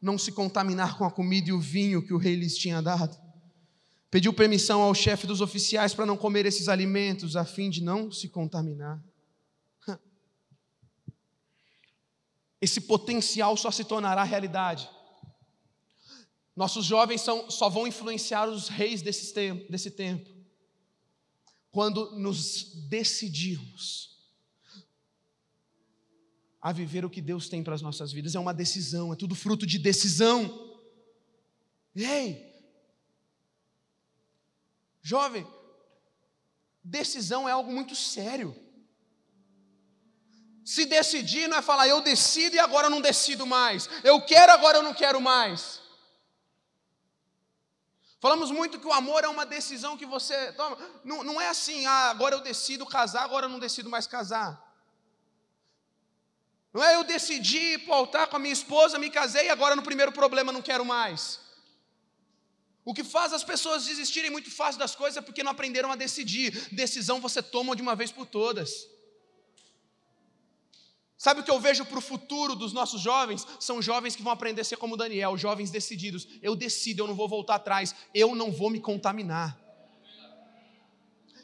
não 0.00 0.16
se 0.16 0.32
contaminar 0.32 0.96
com 0.96 1.04
a 1.04 1.10
comida 1.10 1.50
e 1.50 1.52
o 1.52 1.60
vinho 1.60 2.02
que 2.02 2.14
o 2.14 2.18
rei 2.18 2.36
lhes 2.36 2.56
tinha 2.56 2.80
dado. 2.80 3.16
Pediu 4.10 4.32
permissão 4.32 4.80
ao 4.80 4.94
chefe 4.94 5.26
dos 5.26 5.42
oficiais 5.42 5.92
para 5.92 6.06
não 6.06 6.16
comer 6.16 6.46
esses 6.46 6.68
alimentos, 6.68 7.36
a 7.36 7.44
fim 7.44 7.68
de 7.68 7.82
não 7.82 8.10
se 8.10 8.30
contaminar. 8.30 8.98
Esse 12.60 12.80
potencial 12.80 13.56
só 13.56 13.70
se 13.70 13.84
tornará 13.84 14.22
realidade 14.24 14.88
Nossos 16.58 16.84
jovens 16.84 17.20
são, 17.20 17.48
só 17.48 17.68
vão 17.68 17.86
influenciar 17.86 18.48
os 18.48 18.68
reis 18.68 19.00
desse 19.00 19.32
tempo, 19.32 19.70
desse 19.70 19.92
tempo 19.92 20.28
quando 21.70 22.18
nos 22.18 22.74
decidirmos 22.88 24.18
a 26.60 26.72
viver 26.72 27.04
o 27.04 27.10
que 27.10 27.20
Deus 27.20 27.48
tem 27.48 27.62
para 27.62 27.76
as 27.76 27.80
nossas 27.80 28.10
vidas. 28.10 28.34
É 28.34 28.40
uma 28.40 28.52
decisão, 28.52 29.12
é 29.12 29.16
tudo 29.16 29.36
fruto 29.36 29.64
de 29.64 29.78
decisão. 29.78 30.76
Ei, 31.94 32.44
jovem, 35.00 35.46
decisão 36.82 37.48
é 37.48 37.52
algo 37.52 37.72
muito 37.72 37.94
sério. 37.94 38.52
Se 40.68 40.84
decidir 40.84 41.48
não 41.48 41.56
é 41.56 41.62
falar 41.62 41.88
eu 41.88 42.02
decido 42.02 42.54
e 42.54 42.58
agora 42.58 42.88
eu 42.88 42.90
não 42.90 43.00
decido 43.00 43.46
mais. 43.46 43.88
Eu 44.04 44.20
quero, 44.20 44.52
agora 44.52 44.76
eu 44.76 44.82
não 44.82 44.92
quero 44.92 45.18
mais. 45.18 45.80
Falamos 48.20 48.50
muito 48.50 48.78
que 48.78 48.86
o 48.86 48.92
amor 48.92 49.24
é 49.24 49.28
uma 49.28 49.46
decisão 49.46 49.96
que 49.96 50.04
você 50.04 50.52
toma. 50.52 50.76
Não, 51.02 51.24
não 51.24 51.40
é 51.40 51.48
assim, 51.48 51.86
ah, 51.86 52.10
agora 52.10 52.34
eu 52.34 52.42
decido 52.42 52.84
casar, 52.84 53.22
agora 53.22 53.46
eu 53.46 53.48
não 53.48 53.58
decido 53.58 53.88
mais 53.88 54.06
casar. 54.06 54.62
Não 56.70 56.84
é 56.84 56.96
eu 56.96 57.02
decidi 57.02 57.56
ir 57.56 57.78
para 57.86 57.94
o 57.94 58.00
altar 58.00 58.26
com 58.26 58.36
a 58.36 58.38
minha 58.38 58.52
esposa, 58.52 58.98
me 58.98 59.08
casei 59.08 59.46
e 59.46 59.50
agora 59.56 59.74
no 59.74 59.82
primeiro 59.82 60.12
problema 60.12 60.52
não 60.52 60.60
quero 60.60 60.84
mais. 60.84 61.40
O 62.84 62.92
que 62.92 63.02
faz 63.02 63.32
as 63.32 63.42
pessoas 63.42 63.86
desistirem 63.86 64.30
muito 64.30 64.50
fácil 64.50 64.78
das 64.78 64.94
coisas 64.94 65.16
é 65.16 65.22
porque 65.22 65.42
não 65.42 65.52
aprenderam 65.52 65.90
a 65.90 65.96
decidir. 65.96 66.50
Decisão 66.70 67.22
você 67.22 67.42
toma 67.42 67.74
de 67.74 67.80
uma 67.80 67.96
vez 67.96 68.12
por 68.12 68.26
todas. 68.26 68.97
Sabe 71.18 71.40
o 71.40 71.42
que 71.42 71.50
eu 71.50 71.58
vejo 71.58 71.84
para 71.84 71.98
o 71.98 72.00
futuro 72.00 72.54
dos 72.54 72.72
nossos 72.72 73.00
jovens? 73.00 73.44
São 73.58 73.82
jovens 73.82 74.14
que 74.14 74.22
vão 74.22 74.32
aprender 74.32 74.60
a 74.60 74.64
ser 74.64 74.76
como 74.76 74.96
Daniel, 74.96 75.36
jovens 75.36 75.68
decididos. 75.68 76.28
Eu 76.40 76.54
decido, 76.54 77.02
eu 77.02 77.08
não 77.08 77.14
vou 77.16 77.28
voltar 77.28 77.56
atrás, 77.56 77.92
eu 78.14 78.36
não 78.36 78.52
vou 78.52 78.70
me 78.70 78.78
contaminar. 78.78 79.58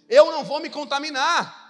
Eu 0.09 0.31
não 0.31 0.45
vou 0.45 0.61
me 0.61 0.71
contaminar. 0.71 1.63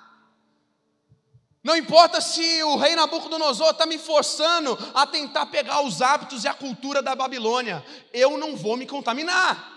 Não 1.62 1.74
importa 1.74 2.20
se 2.20 2.62
o 2.64 2.76
rei 2.76 2.94
Nabucodonosor 2.94 3.70
está 3.70 3.86
me 3.86 3.96
forçando 3.96 4.76
a 4.92 5.06
tentar 5.06 5.46
pegar 5.46 5.80
os 5.80 6.02
hábitos 6.02 6.44
e 6.44 6.48
a 6.48 6.52
cultura 6.52 7.00
da 7.00 7.14
Babilônia, 7.14 7.82
eu 8.12 8.36
não 8.36 8.54
vou 8.54 8.76
me 8.76 8.86
contaminar. 8.86 9.72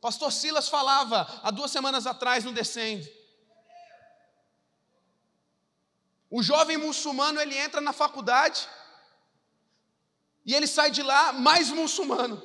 Pastor 0.00 0.32
Silas 0.32 0.68
falava 0.68 1.28
há 1.44 1.50
duas 1.52 1.70
semanas 1.70 2.08
atrás 2.08 2.42
no 2.42 2.52
Descende. 2.52 3.08
O 6.36 6.42
jovem 6.42 6.76
muçulmano 6.76 7.40
ele 7.40 7.56
entra 7.56 7.80
na 7.80 7.92
faculdade 7.92 8.68
e 10.44 10.52
ele 10.52 10.66
sai 10.66 10.90
de 10.90 11.00
lá 11.00 11.32
mais 11.32 11.70
muçulmano. 11.70 12.42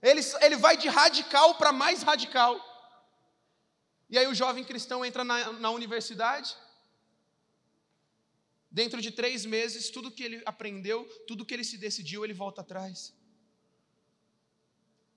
Ele, 0.00 0.20
ele 0.40 0.56
vai 0.56 0.76
de 0.76 0.86
radical 0.86 1.56
para 1.56 1.72
mais 1.72 2.04
radical. 2.04 2.54
E 4.08 4.16
aí 4.16 4.28
o 4.28 4.34
jovem 4.42 4.62
cristão 4.62 5.04
entra 5.04 5.24
na, 5.24 5.52
na 5.54 5.70
universidade. 5.70 6.56
Dentro 8.70 9.02
de 9.02 9.10
três 9.10 9.44
meses, 9.44 9.90
tudo 9.90 10.12
que 10.12 10.22
ele 10.22 10.40
aprendeu, 10.46 11.04
tudo 11.26 11.44
que 11.44 11.52
ele 11.52 11.64
se 11.64 11.78
decidiu, 11.78 12.24
ele 12.24 12.32
volta 12.32 12.60
atrás. 12.60 13.12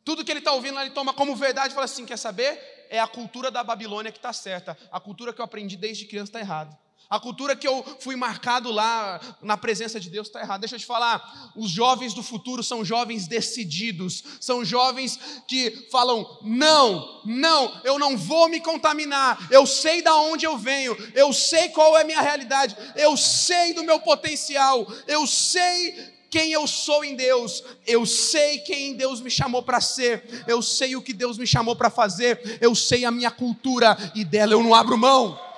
Tudo 0.03 0.25
que 0.25 0.32
ele 0.32 0.39
está 0.39 0.51
ouvindo, 0.51 0.79
ele 0.79 0.89
toma 0.89 1.13
como 1.13 1.36
verdade 1.36 1.73
e 1.73 1.75
fala 1.75 1.86
assim: 1.86 2.08
quer 2.08 2.17
saber? 2.17 2.60
É 2.89 2.99
a 2.99 3.08
cultura 3.08 3.51
da 3.51 3.63
Babilônia 3.63 4.12
que 4.12 4.17
está 4.17 4.34
certa. 4.34 4.75
A 4.91 4.99
cultura 4.99 5.32
que 5.32 5.39
eu 5.39 5.45
aprendi 5.45 5.77
desde 5.77 6.08
criança 6.08 6.32
está 6.32 6.39
errada. 6.39 6.83
A 7.13 7.19
cultura 7.19 7.56
que 7.56 7.67
eu 7.67 7.86
fui 7.99 8.15
marcado 8.15 8.71
lá 8.71 9.21
na 9.39 9.56
presença 9.56 9.99
de 9.99 10.10
Deus 10.10 10.26
está 10.26 10.41
errada. 10.41 10.62
Deixa 10.62 10.73
eu 10.73 10.80
te 10.80 10.86
falar, 10.88 11.54
os 11.56 11.69
jovens 11.69 12.12
do 12.12 12.23
futuro 12.23 12.63
são 12.63 12.84
jovens 12.84 13.28
decididos, 13.28 14.23
são 14.39 14.65
jovens 14.65 15.19
que 15.47 15.88
falam: 15.91 16.39
não, 16.41 17.21
não, 17.23 17.82
eu 17.84 17.99
não 17.99 18.17
vou 18.17 18.49
me 18.49 18.60
contaminar. 18.60 19.47
Eu 19.52 19.67
sei 19.67 20.02
da 20.02 20.15
onde 20.15 20.47
eu 20.47 20.58
venho, 20.58 20.97
eu 21.13 21.32
sei 21.32 21.69
qual 21.69 21.95
é 21.95 22.02
a 22.02 22.04
minha 22.04 22.19
realidade, 22.19 22.76
eu 22.95 23.15
sei 23.15 23.76
do 23.76 23.84
meu 23.84 23.99
potencial, 23.99 24.91
eu 25.06 25.28
sei 25.28 26.15
quem 26.32 26.52
eu 26.52 26.65
sou 26.65 27.06
em 27.06 27.15
Deus, 27.15 27.63
eu 27.86 28.08
sei 28.08 28.58
quem 28.58 28.95
Deus 28.95 29.21
me 29.21 29.30
chamou 29.30 29.62
para 29.62 29.80
ser, 29.80 30.43
eu 30.47 30.63
sei 30.63 30.95
o 30.95 31.02
que 31.04 31.13
Deus 31.13 31.38
me 31.38 31.45
chamou 31.45 31.76
para 31.76 31.91
fazer, 31.91 32.58
eu 32.60 32.73
sei 32.73 33.06
a 33.06 33.12
minha 33.12 33.30
cultura 33.30 33.95
e 34.15 34.26
dela 34.26 34.54
eu 34.54 34.63
não 34.63 34.73
abro 34.73 34.97
mão 34.97 35.53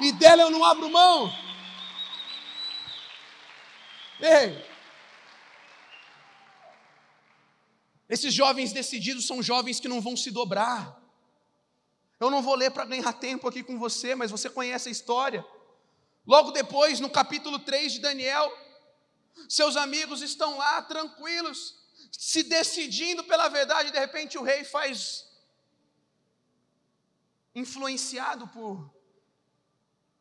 e 0.00 0.12
dela 0.12 0.42
eu 0.42 0.50
não 0.50 0.64
abro 0.64 0.90
mão. 0.90 1.32
Ei, 4.20 4.64
esses 8.08 8.32
jovens 8.32 8.72
decididos 8.72 9.26
são 9.26 9.42
jovens 9.42 9.80
que 9.80 9.88
não 9.88 10.00
vão 10.00 10.16
se 10.16 10.30
dobrar. 10.30 11.00
Eu 12.18 12.30
não 12.30 12.40
vou 12.40 12.54
ler 12.54 12.70
para 12.70 12.84
ganhar 12.84 13.12
tempo 13.12 13.48
aqui 13.48 13.62
com 13.62 13.78
você, 13.78 14.14
mas 14.14 14.30
você 14.30 14.48
conhece 14.48 14.88
a 14.88 14.92
história. 14.92 15.44
Logo 16.26 16.50
depois, 16.50 16.98
no 16.98 17.10
capítulo 17.10 17.58
3 17.58 17.94
de 17.94 18.00
Daniel, 18.00 18.50
seus 19.48 19.76
amigos 19.76 20.22
estão 20.22 20.56
lá 20.56 20.82
tranquilos, 20.82 21.76
se 22.10 22.42
decidindo 22.42 23.22
pela 23.24 23.48
verdade, 23.48 23.90
de 23.90 23.98
repente 23.98 24.38
o 24.38 24.42
rei 24.42 24.64
faz 24.64 25.26
influenciado 27.54 28.46
por 28.48 28.95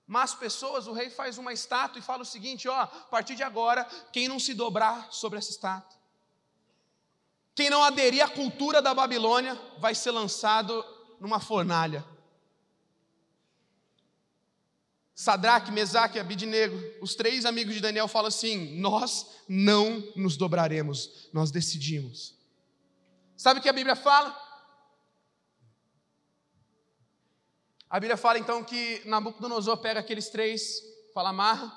mas 0.08 0.36
pessoas, 0.36 0.86
o 0.86 0.94
rei 0.94 1.10
faz 1.10 1.38
uma 1.38 1.52
estátua 1.52 2.00
e 2.00 2.04
fala 2.04 2.22
o 2.22 2.26
seguinte: 2.26 2.68
ó, 2.68 2.82
a 2.82 2.88
partir 2.88 3.36
de 3.36 3.44
agora, 3.44 3.84
quem 4.14 4.28
não 4.28 4.40
se 4.40 4.54
dobrar 4.54 5.12
sobre 5.12 5.40
essa 5.40 5.50
estátua, 5.50 5.98
quem 7.56 7.70
não 7.70 7.84
aderir 7.84 8.24
à 8.24 8.30
cultura 8.30 8.82
da 8.82 8.94
Babilônia, 8.94 9.60
vai 9.80 9.96
ser 9.96 10.12
lançado 10.12 10.86
numa 11.20 11.40
fornalha. 11.40 12.06
Sadraque, 15.16 15.72
Mesaque 15.72 16.18
e 16.18 16.20
Abidnego, 16.20 16.78
os 17.02 17.16
três 17.16 17.46
amigos 17.46 17.74
de 17.74 17.80
Daniel 17.80 18.08
falam 18.08 18.28
assim: 18.28 18.78
Nós 18.78 19.26
não 19.48 20.04
nos 20.16 20.38
dobraremos, 20.38 21.30
nós 21.34 21.50
decidimos. 21.50 22.36
Sabe 23.36 23.60
o 23.60 23.64
que 23.64 23.70
a 23.70 23.74
Bíblia 23.74 23.96
fala? 23.96 24.45
A 27.90 28.00
Bíblia 28.00 28.18
fala 28.18 28.40
então 28.40 28.64
que 28.64 29.02
Nabucodonosor 29.06 29.78
pega 29.78 30.00
aqueles 30.00 30.30
três, 30.30 30.82
fala 31.14 31.30
amarra, 31.30 31.72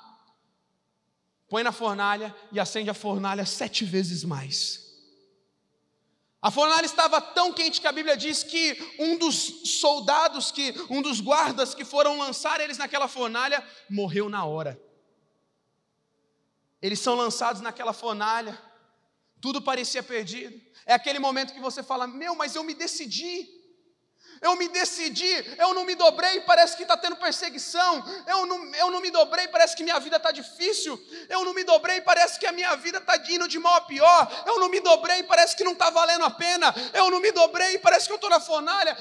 põe 1.47 1.63
na 1.63 1.71
fornalha 1.71 2.35
e 2.51 2.59
acende 2.59 2.89
a 2.89 2.93
fornalha 2.93 3.45
sete 3.45 3.85
vezes 3.85 4.23
mais. 4.23 4.89
A 6.41 6.49
fornalha 6.49 6.85
estava 6.85 7.19
tão 7.19 7.51
quente 7.51 7.81
que 7.81 7.87
a 7.87 7.91
Bíblia 7.91 8.15
diz 8.15 8.43
que 8.43 8.77
um 8.97 9.17
dos 9.17 9.69
soldados, 9.79 10.51
que 10.51 10.73
um 10.89 11.01
dos 11.01 11.19
guardas 11.19 11.75
que 11.75 11.83
foram 11.83 12.17
lançar 12.17 12.61
eles 12.61 12.77
naquela 12.77 13.09
fornalha, 13.09 13.65
morreu 13.89 14.29
na 14.29 14.45
hora. 14.45 14.81
Eles 16.81 16.99
são 16.99 17.15
lançados 17.15 17.61
naquela 17.61 17.91
fornalha, 17.91 18.57
tudo 19.41 19.61
parecia 19.61 20.01
perdido. 20.01 20.59
É 20.85 20.93
aquele 20.93 21.19
momento 21.19 21.53
que 21.53 21.59
você 21.59 21.83
fala: 21.83 22.07
Meu, 22.07 22.35
mas 22.35 22.55
eu 22.55 22.63
me 22.63 22.73
decidi. 22.73 23.58
Eu 24.41 24.55
me 24.55 24.67
decidi, 24.69 25.29
eu 25.57 25.73
não 25.73 25.83
me 25.83 25.95
dobrei, 25.95 26.41
parece 26.41 26.75
que 26.75 26.83
está 26.83 26.95
tendo 26.95 27.15
perseguição. 27.15 28.03
Eu 28.25 28.45
não, 28.45 28.75
eu 28.75 28.91
não 28.91 29.01
me 29.01 29.11
dobrei, 29.11 29.47
parece 29.47 29.75
que 29.75 29.83
minha 29.83 29.99
vida 29.99 30.17
está 30.17 30.31
difícil. 30.31 31.01
Eu 31.27 31.43
não 31.43 31.53
me 31.53 31.63
dobrei, 31.63 32.01
parece 32.01 32.39
que 32.39 32.45
a 32.45 32.51
minha 32.51 32.75
vida 32.75 32.99
está 32.99 33.17
indo 33.29 33.47
de 33.47 33.59
mal 33.59 33.75
a 33.75 33.81
pior. 33.81 34.43
Eu 34.45 34.59
não 34.59 34.69
me 34.69 34.79
dobrei, 34.79 35.23
parece 35.23 35.55
que 35.55 35.63
não 35.63 35.73
está 35.73 35.89
valendo 35.89 36.23
a 36.23 36.29
pena. 36.29 36.73
Eu 36.93 37.11
não 37.11 37.19
me 37.19 37.31
dobrei, 37.31 37.77
parece 37.79 38.05
que 38.07 38.11
eu 38.11 38.15
estou 38.15 38.29
na 38.29 38.39
fornalha 38.39 38.97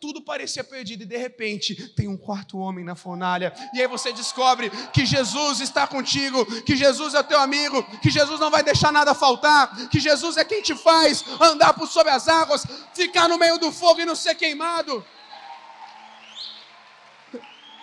tudo 0.00 0.22
parecia 0.22 0.64
perdido 0.64 1.02
e 1.02 1.06
de 1.06 1.16
repente 1.16 1.74
tem 1.90 2.08
um 2.08 2.16
quarto 2.16 2.58
homem 2.58 2.84
na 2.84 2.94
fornalha. 2.94 3.52
E 3.74 3.80
aí 3.80 3.86
você 3.86 4.12
descobre 4.12 4.70
que 4.92 5.04
Jesus 5.04 5.60
está 5.60 5.86
contigo, 5.86 6.44
que 6.62 6.74
Jesus 6.74 7.14
é 7.14 7.22
teu 7.22 7.38
amigo, 7.38 7.82
que 8.00 8.10
Jesus 8.10 8.40
não 8.40 8.50
vai 8.50 8.62
deixar 8.62 8.90
nada 8.90 9.14
faltar, 9.14 9.88
que 9.88 10.00
Jesus 10.00 10.38
é 10.38 10.44
quem 10.44 10.62
te 10.62 10.74
faz 10.74 11.22
andar 11.40 11.74
por 11.74 11.86
sobre 11.86 12.10
as 12.10 12.28
águas, 12.28 12.66
ficar 12.94 13.28
no 13.28 13.38
meio 13.38 13.58
do 13.58 13.70
fogo 13.70 14.00
e 14.00 14.06
não 14.06 14.16
ser 14.16 14.34
queimado. 14.34 15.04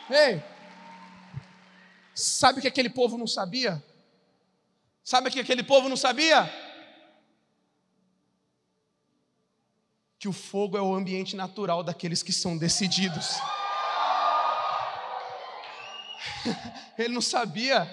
Ei, 0.10 0.42
sabe 2.16 2.60
o 2.60 2.62
que 2.62 2.68
aquele 2.68 2.90
povo 2.90 3.18
não 3.18 3.28
sabia? 3.28 3.84
Sabe 5.04 5.30
o 5.30 5.32
que 5.32 5.40
aquele 5.40 5.64
povo 5.64 5.88
não 5.88 5.96
sabia? 5.96 6.52
Que 10.20 10.28
o 10.28 10.34
fogo 10.34 10.78
é 10.78 10.82
o 10.82 10.96
ambiente 10.96 11.36
natural 11.36 11.84
daqueles 11.84 12.24
que 12.24 12.34
são 12.34 12.58
decididos. 12.58 13.36
Ele 16.98 17.14
não 17.14 17.22
sabia. 17.22 17.88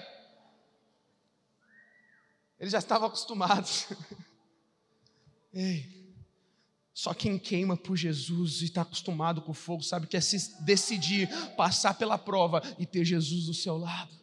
Ele 2.59 2.69
já 2.69 2.79
estava 2.79 3.05
acostumado. 3.05 3.69
Ei, 5.53 5.95
só 6.93 7.13
quem 7.13 7.37
queima 7.37 7.77
por 7.77 7.95
Jesus 7.95 8.61
e 8.61 8.65
está 8.65 8.81
acostumado 8.81 9.41
com 9.41 9.51
o 9.51 9.53
fogo 9.53 9.83
sabe 9.83 10.07
que 10.07 10.17
é 10.17 10.21
se 10.21 10.61
decidir 10.63 11.29
passar 11.55 11.93
pela 11.93 12.17
prova 12.17 12.61
e 12.79 12.85
ter 12.85 13.05
Jesus 13.05 13.45
do 13.45 13.53
seu 13.53 13.77
lado. 13.77 14.13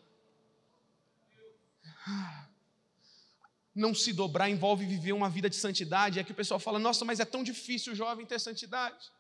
Não 3.74 3.94
se 3.94 4.12
dobrar 4.12 4.50
envolve 4.50 4.85
viver 4.85 5.12
uma 5.12 5.30
vida 5.30 5.48
de 5.48 5.56
santidade. 5.56 6.18
É 6.18 6.24
que 6.24 6.32
o 6.32 6.35
pessoal 6.35 6.61
fala: 6.61 6.78
nossa, 6.78 7.04
mas 7.04 7.20
é 7.20 7.24
tão 7.24 7.42
difícil 7.42 7.92
o 7.92 7.96
jovem 7.96 8.26
ter 8.26 8.38
santidade. 8.38 9.11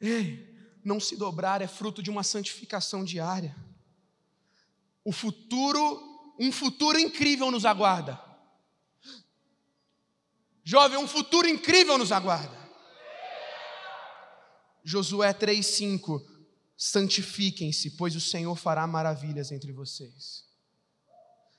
Ei, 0.00 0.56
não 0.84 1.00
se 1.00 1.16
dobrar 1.16 1.60
é 1.60 1.66
fruto 1.66 2.02
de 2.02 2.10
uma 2.10 2.22
santificação 2.22 3.04
diária. 3.04 3.56
O 5.04 5.12
futuro, 5.12 6.34
um 6.38 6.52
futuro 6.52 6.98
incrível 6.98 7.50
nos 7.50 7.64
aguarda. 7.64 8.20
Jovem, 10.62 10.98
um 10.98 11.08
futuro 11.08 11.48
incrível 11.48 11.98
nos 11.98 12.12
aguarda. 12.12 12.56
Josué 14.84 15.34
3,5: 15.34 16.24
Santifiquem-se, 16.76 17.92
pois 17.92 18.14
o 18.14 18.20
Senhor 18.20 18.54
fará 18.54 18.86
maravilhas 18.86 19.50
entre 19.50 19.72
vocês. 19.72 20.47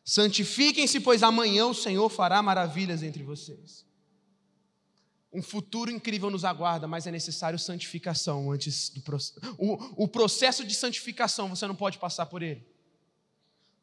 Santifiquem-se, 0.04 1.00
pois 1.00 1.24
amanhã 1.24 1.68
o 1.68 1.74
Senhor 1.74 2.10
fará 2.10 2.42
maravilhas 2.42 3.04
entre 3.04 3.24
vocês. 3.24 3.86
Um 5.32 5.44
futuro 5.44 5.92
incrível 5.92 6.32
nos 6.32 6.44
aguarda, 6.44 6.88
mas 6.88 7.06
é 7.06 7.12
necessário 7.12 7.60
santificação 7.60 8.52
antes 8.52 8.90
do 8.90 9.02
processo. 9.02 9.40
O, 9.60 10.08
processo 10.08 10.66
de 10.66 10.74
santificação, 10.74 11.48
você 11.50 11.68
não 11.68 11.76
pode 11.76 12.00
passar 12.00 12.26
por 12.26 12.42
ele. 12.42 12.68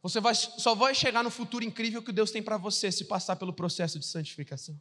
Você 0.02 0.20
vai, 0.20 0.34
só 0.34 0.74
vai 0.74 0.94
chegar 0.94 1.22
no 1.22 1.30
futuro 1.30 1.64
incrível 1.64 2.02
que 2.02 2.12
Deus 2.12 2.32
tem 2.32 2.42
para 2.42 2.56
você 2.56 2.90
se 2.90 3.04
passar 3.04 3.36
pelo 3.36 3.52
processo 3.52 3.98
de 3.98 4.06
santificação. 4.06 4.78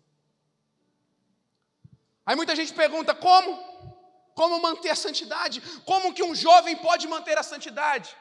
Aí 2.26 2.36
muita 2.36 2.56
gente 2.56 2.74
pergunta: 2.74 3.14
como? 3.14 3.56
Como 4.34 4.62
manter 4.62 4.90
a 4.90 4.96
santidade? 4.96 5.62
Como 5.86 6.14
que 6.14 6.24
um 6.24 6.34
jovem 6.34 6.76
pode 6.76 7.08
manter 7.08 7.38
a 7.38 7.44
santidade? 7.44 8.16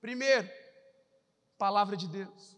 Primeiro, 0.00 0.50
Palavra 1.62 1.96
de 1.96 2.08
Deus. 2.08 2.56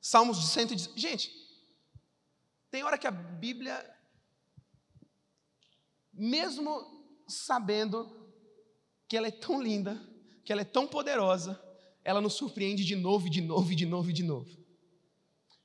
Salmos 0.00 0.38
de 0.38 0.46
110. 0.46 0.92
Gente, 0.94 1.28
tem 2.70 2.84
hora 2.84 2.96
que 2.96 3.08
a 3.08 3.10
Bíblia, 3.10 3.74
mesmo 6.12 6.70
sabendo 7.26 8.30
que 9.08 9.16
ela 9.16 9.26
é 9.26 9.32
tão 9.32 9.60
linda, 9.60 10.00
que 10.44 10.52
ela 10.52 10.62
é 10.62 10.64
tão 10.64 10.86
poderosa, 10.86 11.60
ela 12.04 12.20
nos 12.20 12.34
surpreende 12.34 12.84
de 12.84 12.94
novo, 12.94 13.28
de 13.28 13.40
novo, 13.40 13.74
de 13.74 13.86
novo, 13.86 14.12
de 14.12 14.22
novo. 14.22 14.56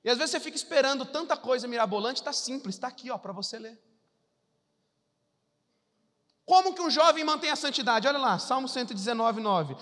E 0.03 0.09
às 0.09 0.17
vezes 0.17 0.31
você 0.31 0.39
fica 0.39 0.57
esperando 0.57 1.05
tanta 1.05 1.37
coisa 1.37 1.67
mirabolante, 1.67 2.21
está 2.21 2.33
simples, 2.33 2.73
está 2.73 2.87
aqui 2.87 3.15
para 3.19 3.33
você 3.33 3.59
ler. 3.59 3.79
Como 6.43 6.73
que 6.73 6.81
um 6.81 6.89
jovem 6.89 7.23
mantém 7.23 7.51
a 7.51 7.55
santidade? 7.55 8.07
Olha 8.07 8.17
lá, 8.17 8.39
Salmo 8.39 8.67
119, 8.67 9.39
9. 9.39 9.75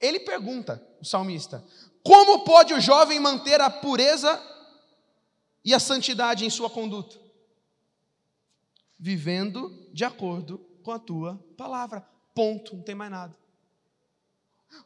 Ele 0.00 0.20
pergunta, 0.20 0.84
o 1.00 1.04
salmista: 1.04 1.64
Como 2.02 2.44
pode 2.44 2.74
o 2.74 2.80
jovem 2.80 3.18
manter 3.20 3.60
a 3.60 3.70
pureza 3.70 4.40
e 5.64 5.74
a 5.74 5.78
santidade 5.80 6.44
em 6.44 6.50
sua 6.50 6.68
conduta? 6.68 7.18
Vivendo 8.98 9.88
de 9.92 10.04
acordo 10.04 10.58
com 10.82 10.92
a 10.92 10.98
tua 10.98 11.38
palavra. 11.56 12.06
Ponto, 12.34 12.76
não 12.76 12.82
tem 12.82 12.94
mais 12.94 13.10
nada. 13.10 13.36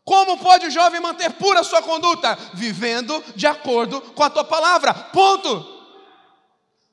Como 0.05 0.39
pode 0.39 0.67
o 0.67 0.71
jovem 0.71 1.01
manter 1.01 1.33
pura 1.35 1.61
a 1.61 1.65
sua 1.65 1.83
conduta? 1.83 2.35
Vivendo 2.55 3.23
de 3.35 3.47
acordo 3.47 4.01
com 4.13 4.23
a 4.23 4.31
tua 4.31 4.45
palavra. 4.45 4.93
Ponto. 4.93 5.77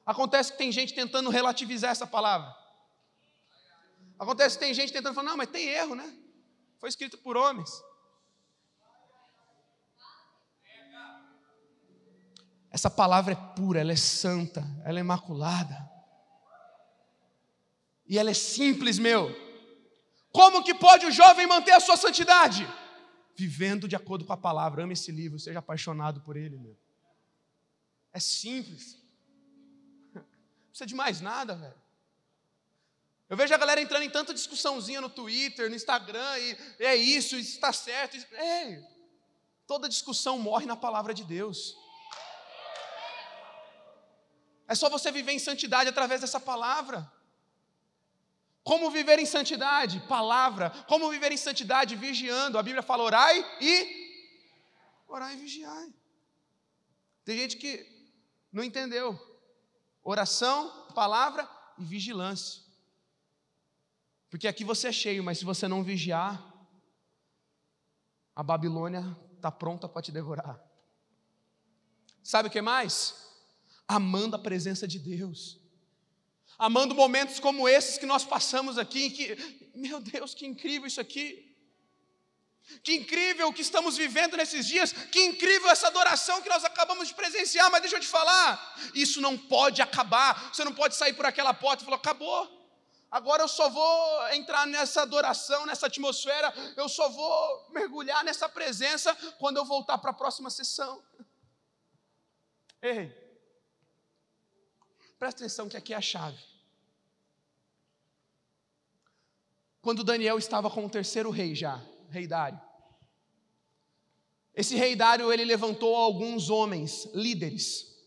Acontece 0.05 0.51
que 0.51 0.57
tem 0.57 0.71
gente 0.71 0.93
tentando 0.93 1.29
relativizar 1.29 1.91
essa 1.91 2.05
palavra. 2.05 2.53
Acontece 4.19 4.57
que 4.57 4.65
tem 4.65 4.73
gente 4.73 4.93
tentando 4.93 5.13
falar, 5.13 5.29
não, 5.29 5.37
mas 5.37 5.49
tem 5.49 5.67
erro, 5.67 5.95
né? 5.95 6.13
Foi 6.79 6.89
escrito 6.89 7.17
por 7.17 7.35
homens. 7.35 7.69
Essa 12.75 12.89
palavra 12.89 13.31
é 13.31 13.55
pura, 13.55 13.79
ela 13.79 13.93
é 13.93 13.95
santa, 13.95 14.61
ela 14.83 14.99
é 14.99 14.99
imaculada. 14.99 15.89
E 18.05 18.19
ela 18.19 18.31
é 18.31 18.33
simples, 18.33 18.99
meu. 18.99 19.33
Como 20.29 20.61
que 20.61 20.73
pode 20.73 21.05
o 21.05 21.11
jovem 21.11 21.47
manter 21.47 21.71
a 21.71 21.79
sua 21.79 21.95
santidade? 21.95 22.67
Vivendo 23.33 23.87
de 23.87 23.95
acordo 23.95 24.25
com 24.25 24.33
a 24.33 24.37
palavra. 24.37 24.83
Ame 24.83 24.91
esse 24.91 25.09
livro, 25.09 25.39
seja 25.39 25.59
apaixonado 25.59 26.19
por 26.19 26.35
ele, 26.35 26.57
meu. 26.57 26.77
É 28.11 28.19
simples. 28.19 29.01
Não 30.13 30.21
precisa 30.67 30.85
de 30.85 30.95
mais 30.95 31.21
nada, 31.21 31.55
velho. 31.55 31.81
Eu 33.29 33.37
vejo 33.37 33.53
a 33.53 33.57
galera 33.57 33.79
entrando 33.79 34.03
em 34.03 34.09
tanta 34.09 34.33
discussãozinha 34.33 34.99
no 34.99 35.09
Twitter, 35.09 35.69
no 35.69 35.77
Instagram, 35.77 36.37
e 36.39 36.57
é 36.79 36.93
isso, 36.93 37.37
isso 37.37 37.53
está 37.53 37.71
certo. 37.71 38.17
Isso... 38.17 38.27
Ei, 38.33 38.83
toda 39.65 39.87
discussão 39.87 40.37
morre 40.37 40.65
na 40.65 40.75
palavra 40.75 41.13
de 41.13 41.23
Deus. 41.23 41.84
É 44.67 44.75
só 44.75 44.89
você 44.89 45.11
viver 45.11 45.31
em 45.31 45.39
santidade 45.39 45.89
através 45.89 46.21
dessa 46.21 46.39
palavra. 46.39 47.11
Como 48.63 48.89
viver 48.89 49.19
em 49.19 49.25
santidade? 49.25 49.99
Palavra. 50.07 50.71
Como 50.87 51.09
viver 51.09 51.31
em 51.31 51.37
santidade? 51.37 51.95
Vigiando. 51.95 52.57
A 52.57 52.63
Bíblia 52.63 52.81
fala 52.81 53.03
orai 53.03 53.45
e 53.61 53.73
orai 55.07 55.33
e 55.35 55.37
vigiai. 55.37 55.93
Tem 57.23 57.37
gente 57.37 57.57
que 57.57 57.85
não 58.51 58.63
entendeu. 58.63 59.19
Oração, 60.03 60.87
palavra 60.95 61.49
e 61.77 61.83
vigilância. 61.83 62.63
Porque 64.29 64.47
aqui 64.47 64.63
você 64.63 64.87
é 64.87 64.91
cheio, 64.91 65.23
mas 65.23 65.37
se 65.37 65.45
você 65.45 65.67
não 65.67 65.83
vigiar, 65.83 66.43
a 68.35 68.43
Babilônia 68.43 69.15
está 69.35 69.51
pronta 69.51 69.87
para 69.87 70.01
te 70.01 70.11
devorar. 70.11 70.59
Sabe 72.23 72.49
o 72.49 72.51
que 72.51 72.61
mais? 72.61 73.24
Amando 73.87 74.35
a 74.35 74.39
presença 74.39 74.87
de 74.87 74.99
Deus, 74.99 75.59
amando 76.57 76.95
momentos 76.95 77.39
como 77.39 77.67
esses 77.67 77.97
que 77.97 78.05
nós 78.05 78.23
passamos 78.23 78.77
aqui, 78.77 79.09
que, 79.09 79.71
meu 79.75 79.99
Deus, 79.99 80.33
que 80.33 80.45
incrível 80.45 80.87
isso 80.87 81.01
aqui. 81.01 81.43
Que 82.81 82.95
incrível 82.95 83.47
o 83.47 83.53
que 83.53 83.61
estamos 83.61 83.95
vivendo 83.95 84.35
nesses 84.35 84.65
dias, 84.65 84.91
que 84.91 85.23
incrível 85.23 85.69
essa 85.69 85.85
adoração 85.85 86.41
que 86.41 86.49
nós 86.49 86.65
acabamos 86.65 87.07
de 87.07 87.13
presenciar, 87.13 87.69
mas 87.69 87.81
deixa 87.81 87.97
eu 87.97 87.99
te 87.99 88.07
falar, 88.07 88.75
isso 88.95 89.21
não 89.21 89.37
pode 89.37 89.83
acabar, 89.83 90.51
você 90.51 90.63
não 90.63 90.73
pode 90.73 90.95
sair 90.95 91.13
por 91.13 91.27
aquela 91.27 91.53
porta 91.53 91.83
e 91.83 91.85
falar, 91.85 91.97
acabou, 91.97 92.49
agora 93.11 93.43
eu 93.43 93.47
só 93.47 93.69
vou 93.69 94.29
entrar 94.29 94.65
nessa 94.65 95.03
adoração, 95.03 95.67
nessa 95.67 95.85
atmosfera, 95.85 96.51
eu 96.75 96.89
só 96.89 97.07
vou 97.07 97.69
mergulhar 97.69 98.23
nessa 98.23 98.49
presença 98.49 99.13
quando 99.37 99.57
eu 99.57 99.65
voltar 99.65 99.99
para 99.99 100.09
a 100.09 100.15
próxima 100.15 100.49
sessão. 100.49 101.03
Ei, 102.81 103.24
Presta 105.25 105.43
atenção 105.43 105.67
que 105.67 105.75
aqui 105.75 105.91
é 105.91 105.97
a 105.97 106.01
chave. 106.01 106.37
Quando 109.81 110.03
Daniel 110.03 110.37
estava 110.37 110.69
com 110.69 110.85
o 110.85 110.89
terceiro 110.89 111.31
rei 111.31 111.55
já, 111.55 111.83
rei 112.11 112.27
Dário. 112.27 112.61
Esse 114.53 114.75
rei 114.75 114.95
Dário, 114.95 115.33
ele 115.33 115.43
levantou 115.43 115.95
alguns 115.95 116.51
homens, 116.51 117.09
líderes, 117.11 117.97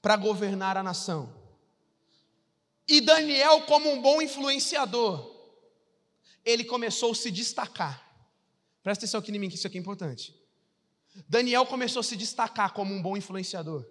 para 0.00 0.16
governar 0.16 0.76
a 0.76 0.82
nação. 0.84 1.34
E 2.86 3.00
Daniel, 3.00 3.62
como 3.62 3.90
um 3.90 4.00
bom 4.00 4.22
influenciador, 4.22 5.28
ele 6.44 6.62
começou 6.62 7.10
a 7.10 7.16
se 7.16 7.32
destacar. 7.32 8.00
Presta 8.80 9.06
atenção 9.06 9.18
aqui 9.18 9.32
em 9.32 9.40
mim, 9.40 9.48
que 9.48 9.56
isso 9.56 9.66
aqui 9.66 9.76
é 9.76 9.80
importante. 9.80 10.40
Daniel 11.28 11.66
começou 11.66 11.98
a 11.98 12.04
se 12.04 12.16
destacar 12.16 12.72
como 12.72 12.94
um 12.94 13.02
bom 13.02 13.16
influenciador. 13.16 13.84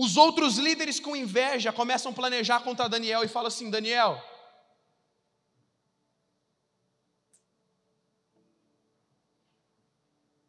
Os 0.00 0.16
outros 0.16 0.58
líderes 0.58 1.00
com 1.00 1.16
inveja 1.16 1.72
começam 1.72 2.12
a 2.12 2.14
planejar 2.14 2.60
contra 2.60 2.88
Daniel 2.88 3.24
e 3.24 3.26
falam 3.26 3.48
assim: 3.48 3.68
Daniel, 3.68 4.14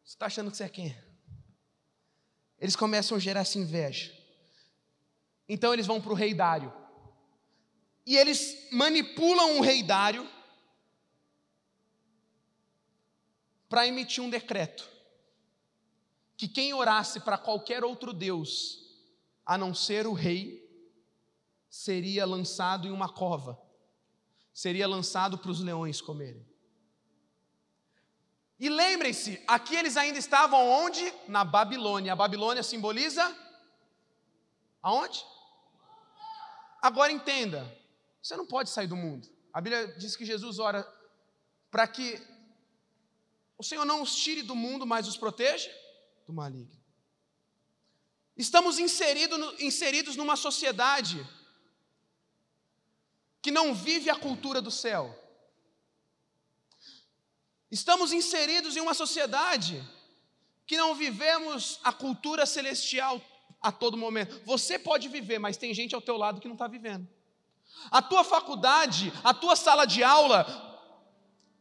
você 0.04 0.14
está 0.14 0.26
achando 0.26 0.52
que 0.52 0.56
você 0.56 0.62
é 0.62 0.68
quem? 0.68 0.96
Eles 2.60 2.76
começam 2.76 3.16
a 3.16 3.20
gerar 3.20 3.40
essa 3.40 3.58
inveja. 3.58 4.16
Então 5.48 5.72
eles 5.74 5.84
vão 5.88 6.00
para 6.00 6.12
o 6.12 6.14
rei 6.14 6.32
Dário. 6.32 6.72
E 8.06 8.16
eles 8.16 8.68
manipulam 8.70 9.58
o 9.58 9.62
rei 9.62 9.82
Dário 9.82 10.30
para 13.68 13.84
emitir 13.84 14.22
um 14.22 14.30
decreto 14.30 14.88
que 16.36 16.46
quem 16.46 16.72
orasse 16.72 17.18
para 17.18 17.36
qualquer 17.36 17.82
outro 17.82 18.12
Deus 18.12 18.89
a 19.44 19.56
não 19.58 19.74
ser 19.74 20.06
o 20.06 20.12
rei, 20.12 20.60
seria 21.68 22.24
lançado 22.26 22.86
em 22.86 22.90
uma 22.90 23.08
cova, 23.12 23.60
seria 24.52 24.86
lançado 24.86 25.38
para 25.38 25.50
os 25.50 25.60
leões 25.60 26.00
comerem. 26.00 26.48
E 28.58 28.68
lembrem-se, 28.68 29.42
aqui 29.48 29.74
eles 29.74 29.96
ainda 29.96 30.18
estavam 30.18 30.68
onde? 30.68 31.12
Na 31.26 31.44
Babilônia. 31.44 32.12
A 32.12 32.16
Babilônia 32.16 32.62
simboliza 32.62 33.24
aonde? 34.82 35.24
Agora 36.82 37.10
entenda, 37.10 37.74
você 38.22 38.36
não 38.36 38.46
pode 38.46 38.68
sair 38.68 38.86
do 38.86 38.96
mundo. 38.96 39.28
A 39.52 39.60
Bíblia 39.60 39.96
diz 39.98 40.14
que 40.14 40.26
Jesus 40.26 40.58
ora 40.58 40.86
para 41.70 41.86
que 41.86 42.20
O 43.60 43.62
Senhor 43.62 43.84
não 43.84 44.00
os 44.00 44.16
tire 44.16 44.42
do 44.42 44.54
mundo, 44.56 44.86
mas 44.86 45.06
os 45.06 45.18
proteja 45.18 45.70
do 46.26 46.32
maligno. 46.32 46.79
Estamos 48.40 48.78
inserido, 48.78 49.36
inseridos 49.60 50.16
numa 50.16 50.34
sociedade 50.34 51.26
que 53.42 53.50
não 53.50 53.74
vive 53.74 54.08
a 54.08 54.16
cultura 54.16 54.62
do 54.62 54.70
céu. 54.70 55.14
Estamos 57.70 58.14
inseridos 58.14 58.78
em 58.78 58.80
uma 58.80 58.94
sociedade 58.94 59.86
que 60.66 60.78
não 60.78 60.94
vivemos 60.94 61.80
a 61.84 61.92
cultura 61.92 62.46
celestial 62.46 63.20
a 63.60 63.70
todo 63.70 63.98
momento. 63.98 64.40
Você 64.46 64.78
pode 64.78 65.06
viver, 65.06 65.38
mas 65.38 65.58
tem 65.58 65.74
gente 65.74 65.94
ao 65.94 66.00
teu 66.00 66.16
lado 66.16 66.40
que 66.40 66.48
não 66.48 66.54
está 66.54 66.66
vivendo. 66.66 67.06
A 67.90 68.00
tua 68.00 68.24
faculdade, 68.24 69.12
a 69.22 69.34
tua 69.34 69.54
sala 69.54 69.84
de 69.84 70.02
aula, 70.02 70.40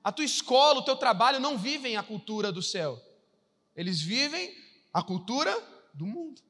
a 0.02 0.13
tua 0.13 0.24
escola, 0.24 0.80
o 0.80 0.86
teu 0.86 0.96
trabalho 0.96 1.42
não 1.42 1.58
vivem 1.58 1.98
a 1.98 2.04
cultura 2.04 2.54
do 2.54 2.62
céu. 2.62 2.98
Eles 3.76 4.00
vivem 4.00 4.56
a 4.94 5.04
cultura 5.04 5.52
do 5.94 6.06
mundo. 6.08 6.48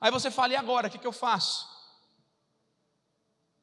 Aí 0.00 0.10
você 0.10 0.30
fala, 0.30 0.52
e 0.52 0.56
agora? 0.56 0.88
O 0.88 0.90
que, 0.90 0.98
que 0.98 1.06
eu 1.06 1.12
faço? 1.12 1.66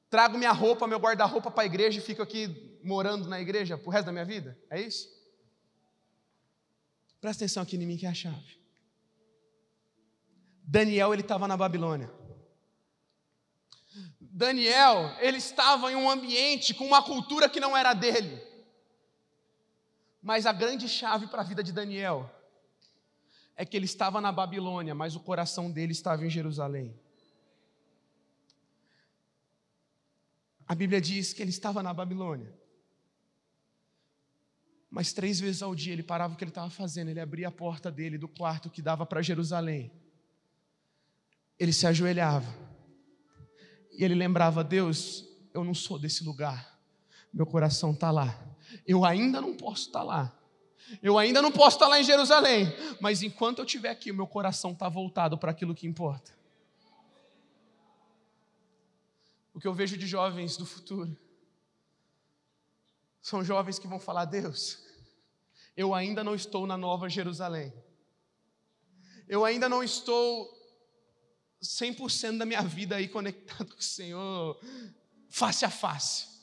Trago 0.09 0.37
minha 0.37 0.51
roupa, 0.51 0.87
meu 0.87 0.99
guarda-roupa 0.99 1.49
para 1.49 1.63
a 1.63 1.65
igreja 1.65 1.99
e 1.99 2.01
fico 2.03 2.21
aqui 2.21 2.79
morando 2.83 3.27
na 3.27 3.39
igreja 3.39 3.77
pro 3.77 3.89
resto 3.89 4.05
da 4.05 4.11
minha 4.11 4.25
vida? 4.25 4.57
É 4.69 4.79
isso? 4.79 5.09
Presta 7.19 7.43
atenção 7.43 7.63
aqui 7.63 7.75
em 7.75 7.85
mim 7.85 7.97
que 7.97 8.05
é 8.05 8.09
a 8.09 8.13
chave. 8.13 8.59
Daniel, 10.63 11.13
ele 11.13 11.21
estava 11.21 11.47
na 11.47 11.57
Babilônia. 11.57 12.11
Daniel, 14.19 15.15
ele 15.19 15.37
estava 15.37 15.91
em 15.91 15.95
um 15.95 16.09
ambiente 16.09 16.73
com 16.73 16.85
uma 16.85 17.01
cultura 17.01 17.47
que 17.47 17.59
não 17.59 17.75
era 17.75 17.93
dele. 17.93 18.41
Mas 20.21 20.45
a 20.45 20.51
grande 20.51 20.89
chave 20.89 21.27
para 21.27 21.41
a 21.41 21.45
vida 21.45 21.63
de 21.63 21.71
Daniel 21.71 22.29
é 23.55 23.65
que 23.65 23.75
ele 23.77 23.85
estava 23.85 24.19
na 24.19 24.31
Babilônia, 24.31 24.93
mas 24.93 25.15
o 25.15 25.19
coração 25.19 25.71
dele 25.71 25.93
estava 25.93 26.25
em 26.25 26.29
Jerusalém. 26.29 26.99
A 30.67 30.75
Bíblia 30.75 30.99
diz 30.99 31.31
que 31.31 31.41
ele 31.41 31.51
estava 31.51 31.81
na 31.81 31.93
Babilônia. 31.93 32.53
Mas 34.89 35.13
três 35.13 35.39
vezes 35.39 35.61
ao 35.61 35.75
dia 35.75 35.93
ele 35.93 36.03
parava 36.03 36.33
o 36.33 36.37
que 36.37 36.43
ele 36.43 36.51
estava 36.51 36.69
fazendo, 36.69 37.09
ele 37.09 37.19
abria 37.19 37.47
a 37.47 37.51
porta 37.51 37.91
dele 37.91 38.17
do 38.17 38.27
quarto 38.27 38.69
que 38.69 38.81
dava 38.81 39.05
para 39.05 39.21
Jerusalém. 39.21 39.91
Ele 41.59 41.71
se 41.71 41.85
ajoelhava. 41.85 42.51
E 43.91 44.03
ele 44.03 44.15
lembrava: 44.15 44.63
Deus, 44.63 45.25
eu 45.53 45.63
não 45.63 45.73
sou 45.73 45.99
desse 45.99 46.23
lugar. 46.23 46.79
Meu 47.33 47.45
coração 47.45 47.91
está 47.91 48.11
lá. 48.11 48.37
Eu 48.85 49.05
ainda 49.05 49.39
não 49.39 49.55
posso 49.55 49.87
estar 49.87 49.99
tá 49.99 50.05
lá. 50.05 50.39
Eu 51.01 51.17
ainda 51.17 51.41
não 51.41 51.51
posso 51.51 51.77
estar 51.77 51.87
lá 51.87 51.99
em 51.99 52.03
Jerusalém. 52.03 52.67
Mas 52.99 53.23
enquanto 53.23 53.59
eu 53.59 53.65
estiver 53.65 53.89
aqui, 53.89 54.11
o 54.11 54.15
meu 54.15 54.27
coração 54.27 54.71
está 54.71 54.87
voltado 54.87 55.37
para 55.37 55.51
aquilo 55.51 55.75
que 55.75 55.87
importa. 55.87 56.31
O 59.53 59.59
que 59.59 59.67
eu 59.67 59.73
vejo 59.73 59.97
de 59.97 60.05
jovens 60.05 60.57
do 60.57 60.65
futuro 60.65 61.17
são 63.21 63.43
jovens 63.43 63.79
que 63.79 63.87
vão 63.87 63.99
falar: 63.99 64.25
Deus, 64.25 64.77
eu 65.75 65.93
ainda 65.93 66.23
não 66.23 66.35
estou 66.35 66.67
na 66.67 66.77
nova 66.77 67.09
Jerusalém. 67.09 67.73
Eu 69.27 69.43
ainda 69.43 69.67
não 69.67 69.83
estou 69.83 70.53
100% 71.63 72.37
da 72.37 72.45
minha 72.45 72.61
vida 72.61 72.97
aí 72.97 73.07
conectado 73.07 73.73
com 73.73 73.79
o 73.79 73.83
Senhor, 73.83 74.59
face 75.29 75.65
a 75.65 75.69
face. 75.69 76.34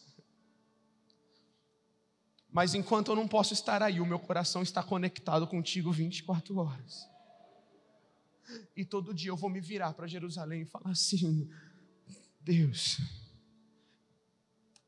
Mas 2.52 2.74
enquanto 2.74 3.10
eu 3.10 3.16
não 3.16 3.26
posso 3.26 3.54
estar 3.54 3.82
aí, 3.82 4.00
o 4.00 4.06
meu 4.06 4.18
coração 4.18 4.62
está 4.62 4.82
conectado 4.82 5.46
contigo 5.46 5.90
24 5.90 6.56
horas. 6.58 7.08
E 8.76 8.84
todo 8.84 9.14
dia 9.14 9.30
eu 9.30 9.36
vou 9.36 9.48
me 9.48 9.60
virar 9.60 9.94
para 9.94 10.06
Jerusalém 10.06 10.62
e 10.62 10.66
falar 10.66 10.90
assim: 10.90 11.48
Deus, 12.40 13.00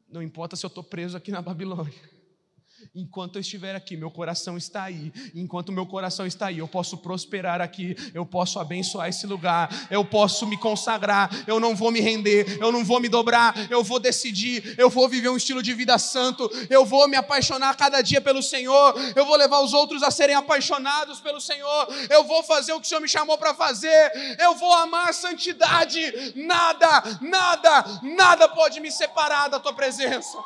não 0.07 0.23
importa 0.23 0.57
se 0.57 0.67
eu 0.67 0.69
estou 0.69 0.85
preso 0.85 1.17
aqui 1.17 1.31
na 1.31 1.41
Babilônia, 1.41 2.14
Enquanto 2.97 3.35
eu 3.35 3.41
estiver 3.41 3.75
aqui, 3.75 3.97
meu 3.97 4.09
coração 4.09 4.57
está 4.57 4.85
aí. 4.85 5.13
Enquanto 5.35 5.73
meu 5.73 5.85
coração 5.85 6.25
está 6.25 6.47
aí, 6.47 6.59
eu 6.59 6.69
posso 6.69 6.97
prosperar 6.99 7.61
aqui, 7.61 7.97
eu 8.15 8.25
posso 8.25 8.61
abençoar 8.61 9.09
esse 9.09 9.27
lugar, 9.27 9.69
eu 9.91 10.05
posso 10.05 10.47
me 10.47 10.57
consagrar, 10.57 11.29
eu 11.45 11.59
não 11.59 11.75
vou 11.75 11.91
me 11.91 11.99
render, 11.99 12.57
eu 12.61 12.71
não 12.71 12.85
vou 12.85 13.01
me 13.01 13.09
dobrar, 13.09 13.53
eu 13.69 13.83
vou 13.83 13.99
decidir, 13.99 14.77
eu 14.79 14.89
vou 14.89 15.09
viver 15.09 15.29
um 15.29 15.37
estilo 15.37 15.61
de 15.61 15.75
vida 15.75 15.99
santo, 15.99 16.49
eu 16.71 16.85
vou 16.85 17.09
me 17.09 17.17
apaixonar 17.17 17.77
cada 17.77 18.01
dia 18.01 18.21
pelo 18.21 18.41
Senhor, 18.41 18.95
eu 19.17 19.27
vou 19.27 19.35
levar 19.35 19.59
os 19.59 19.73
outros 19.73 20.05
a 20.05 20.11
serem 20.13 20.37
apaixonados 20.37 21.19
pelo 21.21 21.41
Senhor, 21.41 21.89
eu 22.09 22.23
vou 22.23 22.45
fazer 22.45 22.75
o 22.75 22.81
que 22.81 22.87
o 22.87 22.89
Senhor 22.89 23.01
me 23.01 23.09
chamou 23.09 23.37
para 23.37 23.55
fazer, 23.55 24.39
eu 24.39 24.55
vou 24.55 24.73
amar 24.73 25.09
a 25.09 25.13
santidade. 25.13 26.33
Nada, 26.37 27.03
nada, 27.21 27.85
nada 28.03 28.49
pode 28.49 28.79
me 28.79 28.93
separar 28.93 29.49
da 29.49 29.59
tua 29.59 29.73
presença. 29.73 30.39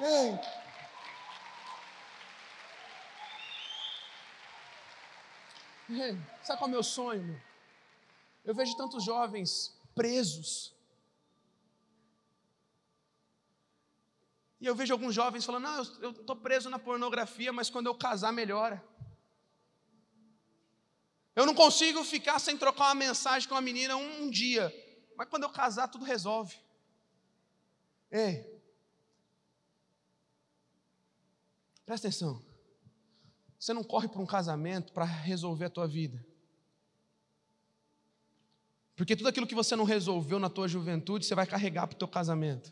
Ei. 0.00 0.38
Ei, 5.90 6.18
sabe 6.42 6.58
qual 6.58 6.68
é 6.68 6.68
o 6.68 6.68
meu 6.68 6.82
sonho? 6.82 7.22
Meu? 7.24 7.40
Eu 8.44 8.54
vejo 8.54 8.76
tantos 8.76 9.04
jovens 9.04 9.74
presos. 9.94 10.74
E 14.60 14.66
eu 14.66 14.74
vejo 14.74 14.92
alguns 14.92 15.14
jovens 15.14 15.44
falando: 15.44 15.64
Não, 15.64 15.76
eu 16.00 16.10
estou 16.10 16.36
preso 16.36 16.70
na 16.70 16.78
pornografia, 16.78 17.52
mas 17.52 17.70
quando 17.70 17.86
eu 17.86 17.94
casar, 17.94 18.32
melhora. 18.32 18.84
Eu 21.34 21.46
não 21.46 21.54
consigo 21.54 22.02
ficar 22.04 22.38
sem 22.38 22.56
trocar 22.56 22.86
uma 22.86 22.94
mensagem 22.96 23.48
com 23.48 23.54
a 23.54 23.60
menina 23.60 23.96
um, 23.96 24.22
um 24.24 24.30
dia, 24.30 24.72
mas 25.16 25.28
quando 25.28 25.44
eu 25.44 25.50
casar, 25.50 25.88
tudo 25.88 26.04
resolve. 26.04 26.56
Ei, 28.10 28.57
Presta 31.88 32.06
atenção. 32.06 32.44
Você 33.58 33.72
não 33.72 33.82
corre 33.82 34.08
para 34.08 34.20
um 34.20 34.26
casamento 34.26 34.92
para 34.92 35.06
resolver 35.06 35.64
a 35.64 35.70
tua 35.70 35.88
vida. 35.88 36.22
Porque 38.94 39.16
tudo 39.16 39.30
aquilo 39.30 39.46
que 39.46 39.54
você 39.54 39.74
não 39.74 39.84
resolveu 39.84 40.38
na 40.38 40.50
tua 40.50 40.68
juventude, 40.68 41.24
você 41.24 41.34
vai 41.34 41.46
carregar 41.46 41.86
para 41.86 41.96
o 41.96 41.98
teu 41.98 42.06
casamento. 42.06 42.70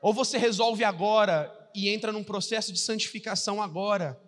Ou 0.00 0.14
você 0.14 0.38
resolve 0.38 0.84
agora 0.84 1.52
e 1.74 1.88
entra 1.88 2.12
num 2.12 2.22
processo 2.22 2.72
de 2.72 2.78
santificação 2.78 3.60
agora. 3.60 4.22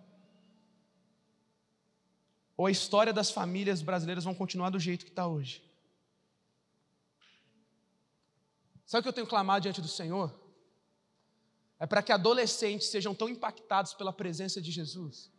Ou 2.57 2.67
a 2.67 2.73
história 2.73 3.13
das 3.13 3.31
famílias 3.31 3.83
brasileiras 3.83 4.25
vão 4.25 4.35
continuar 4.35 4.71
do 4.71 4.81
jeito 4.81 5.05
que 5.05 5.13
está 5.13 5.29
hoje. 5.29 5.63
Sabe 8.85 8.99
o 8.99 9.03
que 9.05 9.09
eu 9.11 9.13
tenho 9.13 9.29
clamado 9.29 9.63
diante 9.63 9.81
do 9.81 9.87
Senhor? 9.87 10.44
É 11.85 11.87
para 11.87 12.03
que 12.03 12.11
adolescentes 12.11 12.89
sejam 12.89 13.15
tão 13.15 13.29
impactados 13.29 13.93
pela 13.93 14.11
presença 14.11 14.59
de 14.59 14.71
Jesus. 14.71 15.31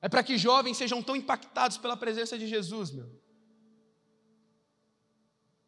É 0.00 0.08
para 0.08 0.22
que 0.22 0.38
jovens 0.38 0.78
sejam 0.78 1.02
tão 1.02 1.14
impactados 1.14 1.76
pela 1.76 1.94
presença 1.94 2.38
de 2.38 2.48
Jesus, 2.48 2.90
meu. 2.90 3.06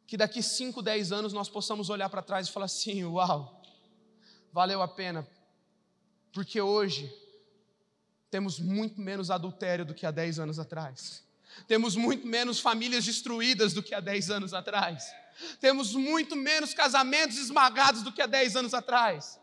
Que 0.07 0.17
daqui 0.17 0.43
5, 0.43 0.81
10 0.81 1.13
anos 1.13 1.35
nós 1.35 1.51
possamos 1.51 1.91
olhar 1.91 2.09
para 2.09 2.23
trás 2.23 2.49
e 2.49 2.51
falar 2.51 2.65
assim: 2.65 3.05
uau, 3.05 3.61
valeu 4.51 4.81
a 4.81 4.89
pena, 4.89 5.29
porque 6.33 6.59
hoje 6.59 7.15
temos 8.31 8.59
muito 8.59 8.99
menos 8.99 9.31
adultério 9.31 9.85
do 9.85 9.93
que 9.93 10.07
há 10.07 10.11
10 10.11 10.39
anos 10.39 10.59
atrás, 10.59 11.23
temos 11.69 11.95
muito 11.95 12.27
menos 12.27 12.59
famílias 12.59 13.05
destruídas 13.05 13.75
do 13.75 13.83
que 13.83 13.95
há 13.95 14.01
10 14.01 14.31
anos 14.31 14.55
atrás 14.55 15.13
temos 15.61 15.95
muito 15.95 16.35
menos 16.37 16.75
casamentos 16.75 17.39
esmagados 17.39 18.03
do 18.03 18.13
que 18.13 18.23
há 18.23 18.27
10 18.27 18.57
anos 18.57 18.75
atrás. 18.75 19.39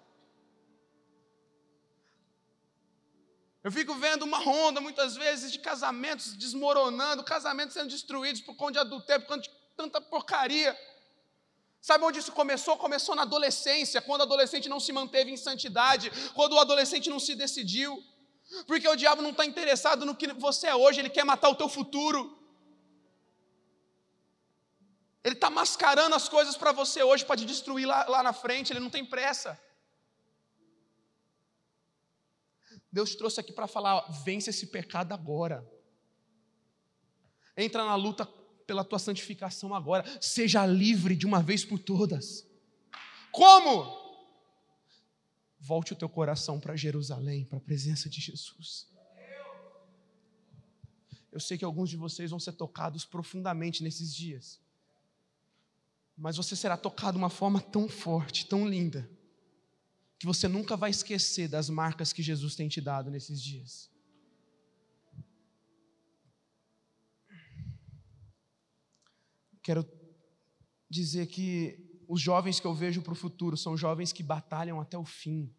Eu 3.63 3.71
fico 3.71 3.95
vendo 3.95 4.23
uma 4.23 4.39
ronda, 4.39 4.81
muitas 4.81 5.15
vezes, 5.15 5.51
de 5.51 5.59
casamentos 5.59 6.33
desmoronando, 6.35 7.23
casamentos 7.23 7.73
sendo 7.73 7.87
destruídos 7.87 8.41
por 8.41 8.55
conta 8.55 8.73
de 8.73 8.79
adultério, 8.79 9.25
por 9.25 9.35
conta 9.35 9.47
de 9.47 9.55
tanta 9.77 10.01
porcaria. 10.01 10.77
Sabe 11.81 12.03
onde 12.03 12.19
isso 12.19 12.33
começou? 12.33 12.75
Começou 12.75 13.15
na 13.15 13.21
adolescência, 13.21 14.01
quando 14.01 14.21
o 14.21 14.23
adolescente 14.23 14.67
não 14.67 14.81
se 14.81 14.91
manteve 14.91 15.31
em 15.31 15.37
santidade, 15.37 16.11
quando 16.33 16.53
o 16.53 16.59
adolescente 16.59 17.09
não 17.09 17.19
se 17.19 17.35
decidiu. 17.35 18.03
Porque 18.67 18.87
o 18.87 18.95
diabo 18.97 19.21
não 19.21 19.29
está 19.29 19.45
interessado 19.45 20.05
no 20.05 20.15
que 20.15 20.27
você 20.33 20.67
é 20.67 20.75
hoje, 20.75 20.99
ele 20.99 21.09
quer 21.09 21.23
matar 21.23 21.49
o 21.49 21.55
teu 21.55 21.69
futuro. 21.69 22.37
Ele 25.23 25.35
está 25.35 25.49
mascarando 25.49 26.15
as 26.15 26.27
coisas 26.27 26.57
para 26.57 26.71
você 26.71 27.01
hoje, 27.01 27.25
para 27.25 27.37
te 27.37 27.45
destruir 27.45 27.87
lá, 27.87 28.05
lá 28.07 28.21
na 28.21 28.33
frente, 28.33 28.73
ele 28.73 28.79
não 28.79 28.89
tem 28.89 29.05
pressa. 29.05 29.59
Deus 32.91 33.11
te 33.11 33.17
trouxe 33.17 33.39
aqui 33.39 33.53
para 33.53 33.65
falar: 33.65 34.01
vence 34.23 34.49
esse 34.49 34.67
pecado 34.67 35.13
agora. 35.13 35.67
Entra 37.55 37.85
na 37.85 37.95
luta 37.95 38.25
pela 38.67 38.83
tua 38.83 38.99
santificação 38.99 39.73
agora. 39.73 40.03
Seja 40.21 40.65
livre 40.65 41.15
de 41.15 41.25
uma 41.25 41.41
vez 41.41 41.63
por 41.63 41.79
todas. 41.79 42.45
Como? 43.31 44.01
Volte 45.59 45.93
o 45.93 45.95
teu 45.95 46.09
coração 46.09 46.59
para 46.59 46.75
Jerusalém, 46.75 47.45
para 47.45 47.57
a 47.57 47.61
presença 47.61 48.09
de 48.09 48.19
Jesus. 48.19 48.87
Eu 51.31 51.39
sei 51.39 51.57
que 51.57 51.65
alguns 51.65 51.89
de 51.89 51.97
vocês 51.97 52.29
vão 52.29 52.39
ser 52.39 52.51
tocados 52.51 53.05
profundamente 53.05 53.81
nesses 53.81 54.13
dias. 54.13 54.62
Mas 56.17 56.37
você 56.37 56.55
será 56.55 56.77
tocado 56.77 57.17
de 57.17 57.23
uma 57.23 57.29
forma 57.29 57.59
tão 57.59 57.89
forte, 57.89 58.45
tão 58.45 58.67
linda, 58.67 59.09
que 60.19 60.25
você 60.25 60.47
nunca 60.47 60.77
vai 60.77 60.89
esquecer 60.89 61.47
das 61.47 61.69
marcas 61.69 62.13
que 62.13 62.21
Jesus 62.21 62.55
tem 62.55 62.67
te 62.67 62.79
dado 62.79 63.09
nesses 63.09 63.41
dias. 63.41 63.91
Quero 69.61 69.89
dizer 70.89 71.27
que 71.27 72.03
os 72.07 72.21
jovens 72.21 72.59
que 72.59 72.67
eu 72.67 72.73
vejo 72.73 73.01
para 73.01 73.13
o 73.13 73.15
futuro 73.15 73.57
são 73.57 73.75
jovens 73.75 74.11
que 74.11 74.21
batalham 74.21 74.79
até 74.79 74.97
o 74.97 75.05
fim. 75.05 75.53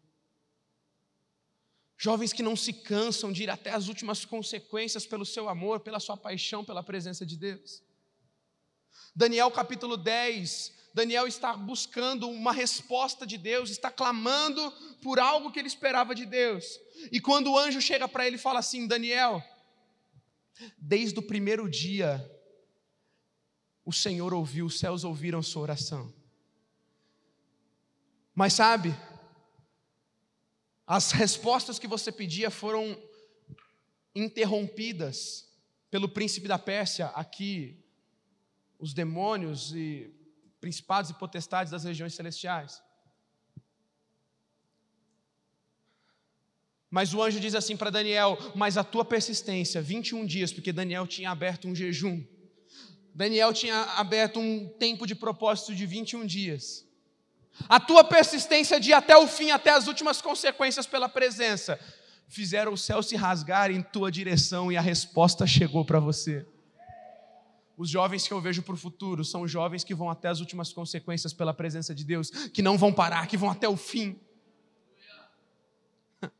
Jovens 1.97 2.31
que 2.33 2.43
não 2.43 2.55
se 2.55 2.71
cansam 2.71 3.31
de 3.31 3.43
ir 3.43 3.49
até 3.49 3.71
as 3.71 3.87
últimas 3.87 4.25
consequências 4.25 5.05
pelo 5.05 5.25
seu 5.25 5.49
amor, 5.49 5.79
pela 5.79 5.99
sua 5.99 6.15
paixão, 6.15 6.63
pela 6.63 6.83
presença 6.83 7.25
de 7.25 7.37
Deus. 7.37 7.81
Daniel 9.15 9.49
capítulo 9.49 9.95
10, 9.95 10.73
Daniel 10.93 11.25
está 11.27 11.53
buscando 11.53 12.29
uma 12.29 12.51
resposta 12.51 13.25
de 13.25 13.37
Deus, 13.37 13.69
está 13.69 13.89
clamando 13.89 14.71
por 15.01 15.19
algo 15.19 15.51
que 15.51 15.59
ele 15.59 15.67
esperava 15.67 16.13
de 16.13 16.25
Deus. 16.25 16.79
E 17.11 17.21
quando 17.21 17.51
o 17.51 17.57
anjo 17.57 17.81
chega 17.81 18.07
para 18.07 18.27
ele 18.27 18.35
e 18.35 18.39
fala 18.39 18.59
assim: 18.59 18.87
Daniel, 18.87 19.41
desde 20.77 21.17
o 21.19 21.23
primeiro 21.23 21.69
dia, 21.69 22.29
o 23.85 23.93
Senhor 23.93 24.33
ouviu, 24.33 24.65
os 24.65 24.79
céus 24.79 25.03
ouviram 25.03 25.41
sua 25.41 25.61
oração. 25.61 26.13
Mas 28.33 28.53
sabe, 28.53 28.93
as 30.85 31.11
respostas 31.11 31.79
que 31.79 31.87
você 31.87 32.11
pedia 32.11 32.51
foram 32.51 33.01
interrompidas 34.13 35.47
pelo 35.89 36.09
príncipe 36.09 36.47
da 36.47 36.59
Pérsia, 36.59 37.07
aqui, 37.07 37.84
os 38.79 38.93
demônios 38.93 39.73
e 39.73 40.13
principados 40.59 41.11
e 41.11 41.13
potestades 41.13 41.71
das 41.71 41.83
regiões 41.83 42.13
celestiais. 42.13 42.81
Mas 46.89 47.13
o 47.13 47.21
anjo 47.21 47.39
diz 47.39 47.53
assim 47.55 47.75
para 47.75 47.89
Daniel: 47.89 48.37
Mas 48.55 48.77
a 48.77 48.83
tua 48.83 49.03
persistência, 49.03 49.81
21 49.81 50.25
dias, 50.25 50.53
porque 50.53 50.71
Daniel 50.71 51.05
tinha 51.05 51.29
aberto 51.29 51.67
um 51.67 51.75
jejum. 51.75 52.23
Daniel 53.13 53.53
tinha 53.53 53.81
aberto 53.97 54.39
um 54.39 54.67
tempo 54.79 55.05
de 55.05 55.15
propósito 55.15 55.75
de 55.75 55.85
21 55.85 56.25
dias. 56.25 56.85
A 57.69 57.79
tua 57.79 58.03
persistência 58.03 58.79
de 58.79 58.89
ir 58.89 58.93
até 58.93 59.15
o 59.15 59.27
fim, 59.27 59.51
até 59.51 59.71
as 59.71 59.87
últimas 59.87 60.21
consequências 60.21 60.85
pela 60.85 61.07
presença, 61.07 61.79
fizeram 62.27 62.73
o 62.73 62.77
céu 62.77 63.01
se 63.01 63.15
rasgar 63.15 63.71
em 63.71 63.81
tua 63.81 64.11
direção 64.11 64.71
e 64.71 64.77
a 64.77 64.81
resposta 64.81 65.45
chegou 65.47 65.85
para 65.85 65.99
você. 65.99 66.45
Os 67.77 67.89
jovens 67.89 68.27
que 68.27 68.33
eu 68.33 68.39
vejo 68.41 68.61
para 68.63 68.73
o 68.73 68.77
futuro 68.77 69.23
são 69.25 69.47
jovens 69.47 69.83
que 69.83 69.93
vão 69.93 70.09
até 70.09 70.27
as 70.27 70.39
últimas 70.39 70.71
consequências 70.71 71.33
pela 71.33 71.53
presença 71.53 71.93
de 71.93 72.03
Deus, 72.03 72.29
que 72.29 72.61
não 72.61 72.77
vão 72.77 72.93
parar, 72.93 73.27
que 73.27 73.37
vão 73.37 73.49
até 73.49 73.67
o 73.67 73.75
fim. 73.77 74.19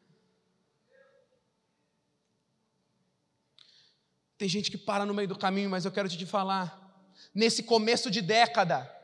Tem 4.38 4.47
gente 4.47 4.71
que 4.71 4.77
para 4.77 5.05
no 5.05 5.13
meio 5.13 5.27
do 5.27 5.38
caminho, 5.38 5.69
mas 5.69 5.86
eu 5.86 5.91
quero 5.91 6.07
te 6.09 6.25
falar, 6.25 7.11
nesse 7.33 7.63
começo 7.63 8.09
de 8.09 8.21
década, 8.21 8.95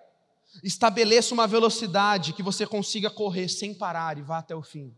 Estabeleça 0.62 1.34
uma 1.34 1.48
velocidade 1.48 2.34
que 2.34 2.44
você 2.44 2.68
consiga 2.68 3.10
correr 3.10 3.48
sem 3.48 3.74
parar 3.74 4.18
e 4.18 4.22
vá 4.22 4.40
até 4.40 4.54
o 4.54 4.62
fim. 4.62 4.94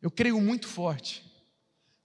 Eu 0.00 0.10
creio 0.10 0.40
muito 0.40 0.68
forte 0.68 1.31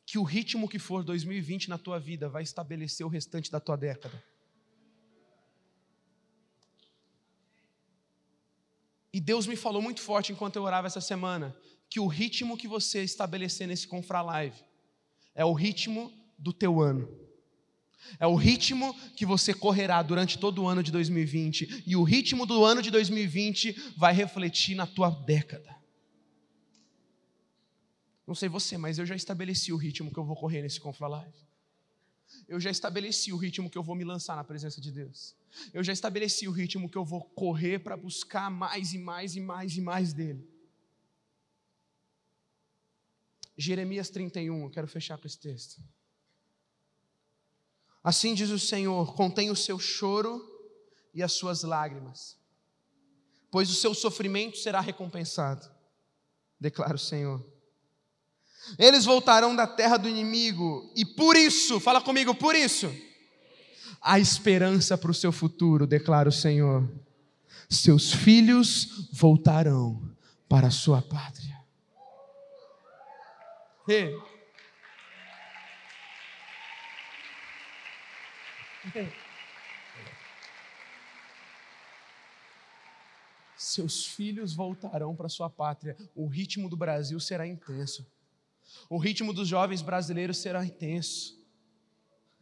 que 0.08 0.18
o 0.18 0.24
ritmo 0.24 0.70
que 0.70 0.80
for 0.80 1.04
2020 1.04 1.68
na 1.68 1.78
tua 1.78 2.00
vida 2.00 2.30
vai 2.30 2.42
estabelecer 2.42 3.06
o 3.06 3.10
restante 3.10 3.52
da 3.52 3.60
tua 3.60 3.76
década. 3.76 4.24
E 9.12 9.20
Deus 9.20 9.46
me 9.46 9.58
falou 9.58 9.82
muito 9.82 10.00
forte 10.00 10.32
enquanto 10.32 10.56
eu 10.56 10.64
orava 10.64 10.88
essa 10.88 11.02
semana 11.02 11.54
que 11.90 12.00
o 12.00 12.08
ritmo 12.08 12.58
que 12.58 12.70
você 12.70 13.04
estabelecer 13.04 13.68
nesse 13.68 13.86
Confra 13.86 14.22
Live 14.22 14.64
é 15.36 15.44
o 15.44 15.52
ritmo 15.52 16.10
do 16.38 16.54
teu 16.54 16.82
ano. 16.82 17.10
É 18.18 18.26
o 18.26 18.36
ritmo 18.36 18.98
que 19.18 19.26
você 19.26 19.54
correrá 19.54 20.02
durante 20.02 20.38
todo 20.38 20.64
o 20.64 20.68
ano 20.70 20.82
de 20.82 20.92
2020. 20.92 21.84
E 21.86 21.98
o 21.98 22.04
ritmo 22.04 22.46
do 22.46 22.64
ano 22.64 22.82
de 22.82 22.90
2020 22.92 23.94
vai 23.98 24.14
refletir 24.14 24.74
na 24.74 24.88
tua 24.88 25.10
década. 25.10 25.77
Não 28.28 28.36
sei 28.36 28.50
você, 28.50 28.78
mas 28.78 29.00
eu 29.00 29.06
já 29.06 29.16
estabeleci 29.16 29.72
o 29.72 29.78
ritmo 29.78 30.12
que 30.12 30.20
eu 30.20 30.26
vou 30.26 30.36
correr 30.36 30.62
nesse 30.62 30.82
Confra 30.82 31.08
Live. 31.08 31.48
Eu 32.46 32.60
já 32.60 32.70
estabeleci 32.70 33.32
o 33.32 33.38
ritmo 33.38 33.70
que 33.70 33.78
eu 33.78 33.84
vou 33.84 33.96
me 33.96 34.04
lançar 34.04 34.36
na 34.36 34.44
presença 34.44 34.82
de 34.82 34.92
Deus. 34.92 35.34
Eu 35.74 35.82
já 35.82 35.94
estabeleci 35.94 36.46
o 36.46 36.52
ritmo 36.52 36.90
que 36.90 36.98
eu 36.98 37.06
vou 37.06 37.24
correr 37.24 37.80
para 37.80 37.96
buscar 37.96 38.52
mais 38.52 38.92
e 38.92 38.98
mais 38.98 39.38
e 39.38 39.40
mais 39.40 39.78
e 39.78 39.82
mais 39.82 40.12
dele. 40.12 40.46
Jeremias 43.56 44.10
31, 44.10 44.66
eu 44.66 44.70
quero 44.70 44.88
fechar 44.88 45.18
com 45.18 45.26
esse 45.26 45.40
texto. 45.40 45.82
Assim 48.04 48.34
diz 48.34 48.50
o 48.50 48.60
Senhor: 48.60 49.16
contém 49.16 49.50
o 49.50 49.56
seu 49.56 49.80
choro 49.80 50.46
e 51.14 51.24
as 51.24 51.32
suas 51.32 51.64
lágrimas, 51.64 52.38
pois 53.50 53.70
o 53.70 53.74
seu 53.74 53.94
sofrimento 53.94 54.58
será 54.58 54.82
recompensado, 54.82 55.66
declara 56.60 56.96
o 56.96 57.00
Senhor. 57.00 57.57
Eles 58.78 59.06
voltarão 59.06 59.56
da 59.56 59.66
terra 59.68 59.98
do 59.98 60.10
inimigo, 60.10 60.92
e 60.96 61.06
por 61.06 61.36
isso, 61.36 61.80
fala 61.80 62.02
comigo, 62.02 62.36
por 62.36 62.56
isso, 62.56 62.94
há 64.02 64.20
esperança 64.20 64.98
para 64.98 65.12
o 65.12 65.14
seu 65.14 65.32
futuro, 65.32 65.88
declara 65.88 66.30
o 66.30 66.32
Senhor. 66.32 66.90
Seus 67.70 68.12
filhos 68.14 69.10
voltarão 69.12 70.16
para 70.48 70.68
a 70.68 70.72
sua 70.72 71.02
pátria. 71.02 71.58
Seus 83.58 84.06
filhos 84.06 84.54
voltarão 84.54 85.16
para 85.16 85.30
sua 85.30 85.50
pátria. 85.50 85.98
O 86.16 86.28
ritmo 86.28 86.70
do 86.70 86.78
Brasil 86.78 87.20
será 87.20 87.46
intenso. 87.46 88.06
O 88.90 88.98
ritmo 88.98 89.34
dos 89.34 89.48
jovens 89.48 89.82
brasileiros 89.82 90.38
será 90.38 90.66
intenso. 90.66 91.36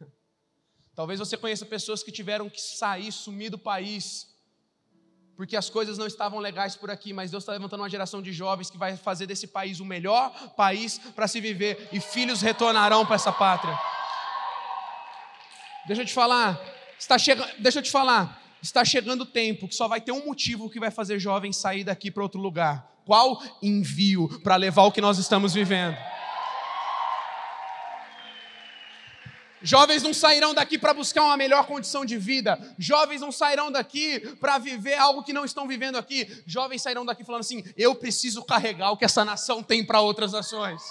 Talvez 0.94 1.18
você 1.18 1.36
conheça 1.36 1.66
pessoas 1.66 2.02
que 2.02 2.12
tiveram 2.12 2.48
que 2.48 2.60
sair, 2.60 3.12
sumir 3.12 3.50
do 3.50 3.58
país, 3.58 4.36
porque 5.36 5.56
as 5.56 5.68
coisas 5.68 5.98
não 5.98 6.06
estavam 6.06 6.38
legais 6.38 6.74
por 6.74 6.90
aqui, 6.90 7.12
mas 7.12 7.30
Deus 7.30 7.42
está 7.42 7.52
levantando 7.52 7.82
uma 7.82 7.90
geração 7.90 8.22
de 8.22 8.32
jovens 8.32 8.70
que 8.70 8.78
vai 8.78 8.96
fazer 8.96 9.26
desse 9.26 9.46
país 9.46 9.80
o 9.80 9.84
melhor 9.84 10.30
país 10.56 10.98
para 11.14 11.28
se 11.28 11.40
viver, 11.40 11.88
e 11.92 12.00
filhos 12.00 12.40
retornarão 12.40 13.04
para 13.04 13.16
essa 13.16 13.30
pátria. 13.30 13.78
Deixa 15.86 16.02
eu 16.02 16.06
te 16.06 16.12
falar, 16.12 16.58
está 16.98 17.18
chegando, 17.18 17.52
deixa 17.58 17.78
eu 17.78 17.82
te 17.82 17.90
falar, 17.90 18.42
está 18.62 18.84
chegando 18.84 19.20
o 19.20 19.26
tempo 19.26 19.68
que 19.68 19.74
só 19.74 19.86
vai 19.86 20.00
ter 20.00 20.10
um 20.10 20.24
motivo 20.24 20.70
que 20.70 20.80
vai 20.80 20.90
fazer 20.90 21.18
jovens 21.18 21.58
sair 21.58 21.84
daqui 21.84 22.10
para 22.10 22.22
outro 22.22 22.40
lugar. 22.40 22.90
Qual? 23.04 23.40
Envio 23.62 24.40
para 24.40 24.56
levar 24.56 24.82
o 24.84 24.92
que 24.92 25.00
nós 25.00 25.18
estamos 25.18 25.54
vivendo. 25.54 25.96
Jovens 29.62 30.02
não 30.02 30.12
sairão 30.12 30.54
daqui 30.54 30.78
para 30.78 30.92
buscar 30.94 31.24
uma 31.24 31.36
melhor 31.36 31.66
condição 31.66 32.04
de 32.04 32.18
vida. 32.18 32.58
Jovens 32.78 33.20
não 33.20 33.32
sairão 33.32 33.72
daqui 33.72 34.20
para 34.36 34.58
viver 34.58 34.94
algo 34.94 35.22
que 35.22 35.32
não 35.32 35.44
estão 35.44 35.66
vivendo 35.66 35.96
aqui. 35.96 36.42
Jovens 36.46 36.82
sairão 36.82 37.04
daqui 37.04 37.24
falando 37.24 37.40
assim: 37.40 37.64
eu 37.76 37.94
preciso 37.94 38.44
carregar 38.44 38.90
o 38.90 38.96
que 38.96 39.04
essa 39.04 39.24
nação 39.24 39.62
tem 39.62 39.84
para 39.84 40.00
outras 40.00 40.32
nações. 40.32 40.82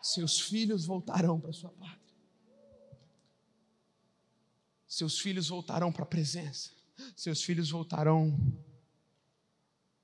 Seus 0.00 0.40
filhos 0.40 0.84
voltarão 0.84 1.38
para 1.38 1.52
sua 1.52 1.70
pátria 1.70 2.02
seus 4.92 5.18
filhos 5.18 5.48
voltarão 5.48 5.90
para 5.90 6.02
a 6.02 6.06
presença, 6.06 6.70
seus 7.16 7.42
filhos 7.42 7.70
voltarão 7.70 8.38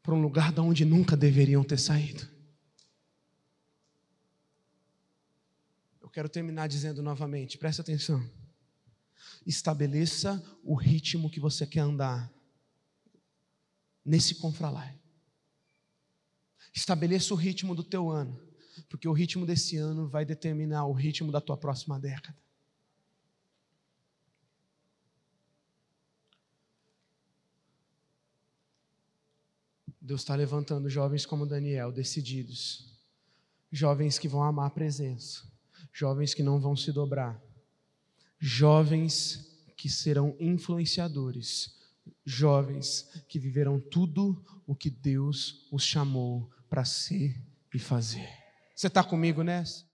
para 0.03 0.15
um 0.15 0.21
lugar 0.23 0.51
de 0.51 0.61
onde 0.61 0.83
nunca 0.83 1.15
deveriam 1.15 1.63
ter 1.63 1.79
saído. 1.79 2.27
Quero 6.19 6.29
terminar 6.29 6.67
dizendo 6.67 7.01
novamente, 7.01 7.57
preste 7.57 7.81
atenção. 7.81 8.29
Estabeleça 9.47 10.45
o 10.65 10.75
ritmo 10.75 11.31
que 11.31 11.39
você 11.39 11.65
quer 11.65 11.79
andar 11.79 12.29
nesse 14.05 14.35
confralar. 14.35 14.99
Estabeleça 16.75 17.33
o 17.33 17.37
ritmo 17.37 17.73
do 17.73 17.85
teu 17.85 18.11
ano, 18.11 18.37
porque 18.89 19.07
o 19.07 19.13
ritmo 19.13 19.47
desse 19.47 19.77
ano 19.77 20.09
vai 20.09 20.25
determinar 20.25 20.87
o 20.87 20.93
ritmo 20.93 21.31
da 21.31 21.41
tua 21.41 21.57
próxima 21.57 22.01
década. 22.01 22.37
Deus 30.01 30.23
está 30.23 30.35
levantando 30.35 30.91
jovens 30.91 31.25
como 31.25 31.47
Daniel, 31.47 31.93
decididos, 31.93 32.93
jovens 33.71 34.19
que 34.19 34.27
vão 34.27 34.43
amar 34.43 34.67
a 34.67 34.71
presença, 34.71 35.47
Jovens 35.93 36.35
que 36.35 36.43
não 36.43 36.61
vão 36.61 36.77
se 36.77 36.93
dobrar. 36.93 37.41
Jovens 38.39 39.49
que 39.77 39.89
serão 39.89 40.37
influenciadores. 40.39 41.77
Jovens 42.25 43.09
que 43.29 43.39
viverão 43.39 43.81
tudo 43.81 44.45
o 44.67 44.75
que 44.75 44.91
Deus 44.91 45.67
os 45.73 45.83
chamou 45.83 46.51
para 46.69 46.85
ser 46.85 47.41
e 47.75 47.79
fazer. 47.79 48.29
Você 48.75 48.87
está 48.87 49.03
comigo 49.03 49.43
nessa? 49.43 49.87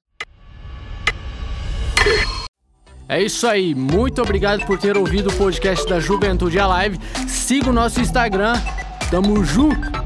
É 3.09 3.23
isso 3.23 3.47
aí, 3.47 3.75
muito 3.75 4.23
obrigado 4.23 4.65
por 4.67 4.79
ter 4.79 4.97
ouvido 4.97 5.31
o 5.31 5.37
podcast 5.37 5.87
da 5.89 6.01
Juventude 6.01 6.59
Alive. 6.59 6.99
Siga 7.29 7.69
o 7.69 7.73
nosso 7.73 8.01
Instagram, 8.01 8.55
tamo 9.11 9.45
junto! 9.45 10.04